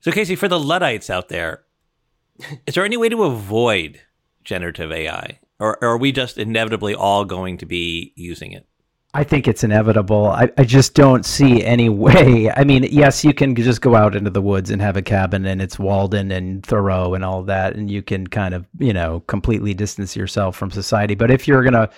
So, 0.00 0.10
Casey, 0.10 0.36
for 0.36 0.48
the 0.48 0.58
Luddites 0.58 1.10
out 1.10 1.28
there, 1.28 1.64
is 2.66 2.74
there 2.74 2.84
any 2.84 2.96
way 2.96 3.08
to 3.10 3.24
avoid 3.24 4.00
generative 4.42 4.90
AI? 4.90 5.38
Or, 5.58 5.78
or 5.82 5.90
are 5.90 5.98
we 5.98 6.12
just 6.12 6.38
inevitably 6.38 6.94
all 6.94 7.24
going 7.24 7.58
to 7.58 7.66
be 7.66 8.12
using 8.16 8.52
it? 8.52 8.66
I 9.14 9.24
think 9.24 9.46
it's 9.46 9.62
inevitable. 9.62 10.28
I, 10.28 10.48
I 10.56 10.64
just 10.64 10.94
don't 10.94 11.26
see 11.26 11.62
any 11.62 11.90
way. 11.90 12.50
I 12.56 12.64
mean, 12.64 12.84
yes, 12.90 13.22
you 13.24 13.34
can 13.34 13.54
just 13.54 13.82
go 13.82 13.94
out 13.94 14.16
into 14.16 14.30
the 14.30 14.40
woods 14.40 14.70
and 14.70 14.80
have 14.80 14.96
a 14.96 15.02
cabin 15.02 15.44
and 15.44 15.60
it's 15.60 15.78
Walden 15.78 16.30
and 16.30 16.64
Thoreau 16.64 17.12
and 17.12 17.22
all 17.22 17.42
that, 17.42 17.76
and 17.76 17.90
you 17.90 18.02
can 18.02 18.26
kind 18.26 18.54
of, 18.54 18.66
you 18.78 18.94
know, 18.94 19.20
completely 19.20 19.74
distance 19.74 20.16
yourself 20.16 20.56
from 20.56 20.70
society. 20.70 21.14
But 21.14 21.30
if 21.30 21.46
you're 21.46 21.62
going 21.62 21.74
to 21.74 21.90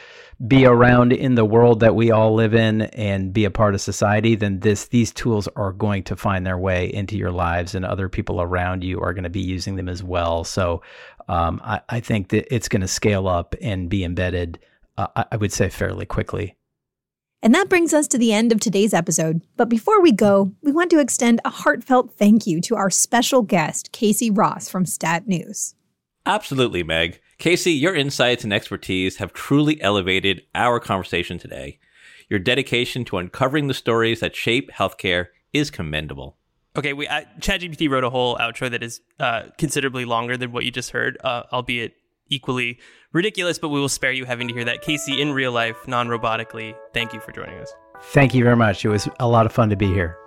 be 0.49 0.67
around 0.67 1.13
in 1.13 1.37
the 1.37 1.45
world 1.45 1.79
that 1.81 1.95
we 1.95 2.11
all 2.11 2.35
live 2.35 2.55
in 2.55 2.83
and 2.83 3.33
be 3.33 3.45
a 3.45 3.51
part 3.51 3.75
of 3.75 3.81
society, 3.81 4.35
then 4.35 4.59
this 4.61 4.89
these 4.89 5.13
tools 5.13 5.47
are 5.55 5.73
going 5.73 6.03
to 6.03 6.17
find 6.17 6.45
their 6.45 6.59
way 6.59 6.93
into 6.93 7.17
your 7.17 7.31
lives 7.31 7.77
and 7.77 7.85
other 7.85 8.09
people 8.09 8.43
around 8.43 8.83
you 8.83 9.01
are 9.01 9.15
going 9.15 9.23
to 9.23 9.31
be 9.31 9.41
using 9.41 9.77
them 9.77 9.89
as 9.89 10.03
well. 10.03 10.43
So 10.43 10.83
um, 11.29 11.61
I, 11.65 11.81
I, 11.89 12.01
think 12.01 12.29
that 12.29 12.53
it's 12.55 12.69
going 12.69 12.83
to 12.83 12.89
scale 12.89 13.29
up 13.29 13.55
and 13.61 13.89
be 13.89 14.05
embedded, 14.05 14.59
uh, 14.99 15.25
I 15.31 15.37
would 15.37 15.53
say, 15.53 15.69
fairly 15.69 16.07
quickly. 16.07 16.57
And 17.43 17.55
that 17.55 17.69
brings 17.69 17.93
us 17.93 18.09
to 18.09 18.19
the 18.19 18.33
end 18.33 18.53
of 18.53 18.61
today's 18.61 18.95
episode. 18.95 19.43
But 19.57 19.69
before 19.69 20.01
we 20.01 20.13
go, 20.13 20.53
we 20.63 20.73
want 20.73 20.91
to 20.91 20.99
extend 20.99 21.41
a 21.45 21.51
heartfelt 21.51 22.13
thank 22.17 22.47
you 22.47 22.61
to 22.63 22.77
our 22.77 22.89
special 22.89 23.43
guest, 23.43 23.93
Casey 23.93 24.31
Ross 24.31 24.69
from 24.69 24.87
Stat 24.87 25.29
News. 25.29 25.75
Absolutely, 26.25 26.83
Meg. 26.83 27.21
Casey, 27.37 27.73
your 27.73 27.95
insights 27.95 28.45
and 28.45 28.53
expertise 28.53 29.19
have 29.19 29.35
truly 29.35 29.79
elevated 29.83 30.43
our 30.55 30.81
conversation 30.81 31.37
today. 31.37 31.79
Your 32.31 32.39
dedication 32.39 33.05
to 33.07 33.19
uncovering 33.19 33.67
the 33.67 33.75
stories 33.75 34.21
that 34.21 34.35
shape 34.35 34.71
healthcare 34.71 35.27
is 35.53 35.71
commendable. 35.71 36.39
Okay, 36.77 36.93
we 36.93 37.07
uh, 37.07 37.23
ChatGPT 37.39 37.89
wrote 37.89 38.03
a 38.03 38.11
whole 38.11 38.37
outro 38.39 38.69
that 38.69 38.83
is 38.83 39.01
uh, 39.21 39.45
considerably 39.59 40.05
longer 40.05 40.37
than 40.37 40.51
what 40.51 40.65
you 40.65 40.73
just 40.73 40.91
heard, 40.91 41.17
uh, 41.23 41.45
albeit 41.53 41.95
equally 42.29 42.81
ridiculous. 43.13 43.61
But 43.61 43.69
we 43.69 43.79
will 43.79 43.89
spare 43.89 44.11
you 44.11 44.25
having 44.25 44.49
to 44.49 44.55
hear 44.55 44.65
that. 44.65 44.83
Casey, 44.83 45.21
in 45.21 45.33
real 45.33 45.53
life, 45.53 45.77
non-robotically, 45.87 46.75
thank 46.93 47.13
you 47.13 47.21
for 47.21 47.31
joining 47.31 47.61
us. 47.61 47.73
Thank 48.07 48.35
you 48.35 48.43
very 48.43 48.57
much. 48.57 48.85
It 48.85 48.89
was 48.89 49.09
a 49.21 49.29
lot 49.29 49.47
of 49.47 49.53
fun 49.53 49.71
to 49.71 49.77
be 49.77 49.87
here. 49.87 50.19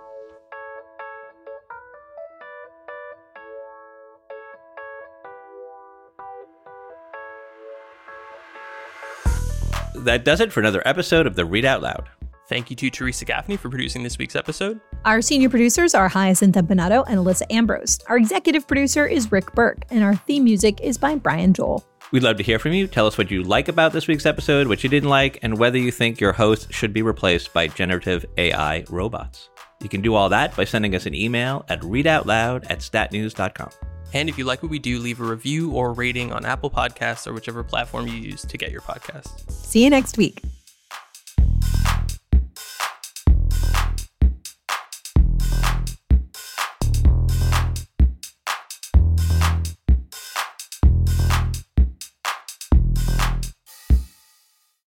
That 9.96 10.24
does 10.24 10.40
it 10.40 10.50
for 10.50 10.60
another 10.60 10.80
episode 10.86 11.26
of 11.26 11.34
the 11.34 11.42
Readout 11.42 11.82
Loud. 11.82 12.08
Thank 12.48 12.70
you 12.70 12.76
to 12.76 12.88
Theresa 12.88 13.26
Gaffney 13.26 13.58
for 13.58 13.68
producing 13.68 14.02
this 14.02 14.16
week's 14.16 14.34
episode. 14.34 14.80
Our 15.04 15.22
senior 15.22 15.48
producers 15.48 15.94
are 15.94 16.08
Hyacinth 16.08 16.56
Empinado 16.56 17.04
and 17.06 17.18
Alissa 17.18 17.42
Ambrose. 17.50 17.98
Our 18.08 18.18
executive 18.18 18.66
producer 18.66 19.06
is 19.06 19.30
Rick 19.30 19.54
Berke, 19.54 19.84
and 19.90 20.02
our 20.02 20.16
theme 20.16 20.44
music 20.44 20.80
is 20.82 20.98
by 20.98 21.14
Brian 21.14 21.54
Joel. 21.54 21.84
We'd 22.10 22.22
love 22.22 22.36
to 22.38 22.42
hear 22.42 22.58
from 22.58 22.72
you. 22.72 22.86
Tell 22.86 23.06
us 23.06 23.16
what 23.16 23.30
you 23.30 23.42
like 23.42 23.68
about 23.68 23.92
this 23.92 24.08
week's 24.08 24.26
episode, 24.26 24.66
what 24.66 24.82
you 24.82 24.90
didn't 24.90 25.08
like, 25.08 25.38
and 25.42 25.58
whether 25.58 25.78
you 25.78 25.90
think 25.90 26.20
your 26.20 26.32
host 26.32 26.72
should 26.72 26.92
be 26.92 27.02
replaced 27.02 27.52
by 27.52 27.68
generative 27.68 28.24
AI 28.36 28.84
robots. 28.88 29.50
You 29.80 29.88
can 29.88 30.00
do 30.00 30.14
all 30.14 30.28
that 30.30 30.56
by 30.56 30.64
sending 30.64 30.94
us 30.94 31.06
an 31.06 31.14
email 31.14 31.64
at 31.68 31.80
readoutloud 31.82 32.66
at 32.68 32.80
statnews.com. 32.80 33.70
And 34.14 34.28
if 34.28 34.38
you 34.38 34.44
like 34.44 34.62
what 34.62 34.70
we 34.70 34.78
do, 34.78 34.98
leave 34.98 35.20
a 35.20 35.24
review 35.24 35.70
or 35.72 35.90
a 35.90 35.92
rating 35.92 36.32
on 36.32 36.44
Apple 36.44 36.70
Podcasts 36.70 37.26
or 37.26 37.32
whichever 37.34 37.62
platform 37.62 38.08
you 38.08 38.14
use 38.14 38.42
to 38.42 38.56
get 38.56 38.72
your 38.72 38.80
podcast. 38.80 39.50
See 39.50 39.84
you 39.84 39.90
next 39.90 40.16
week. 40.16 40.42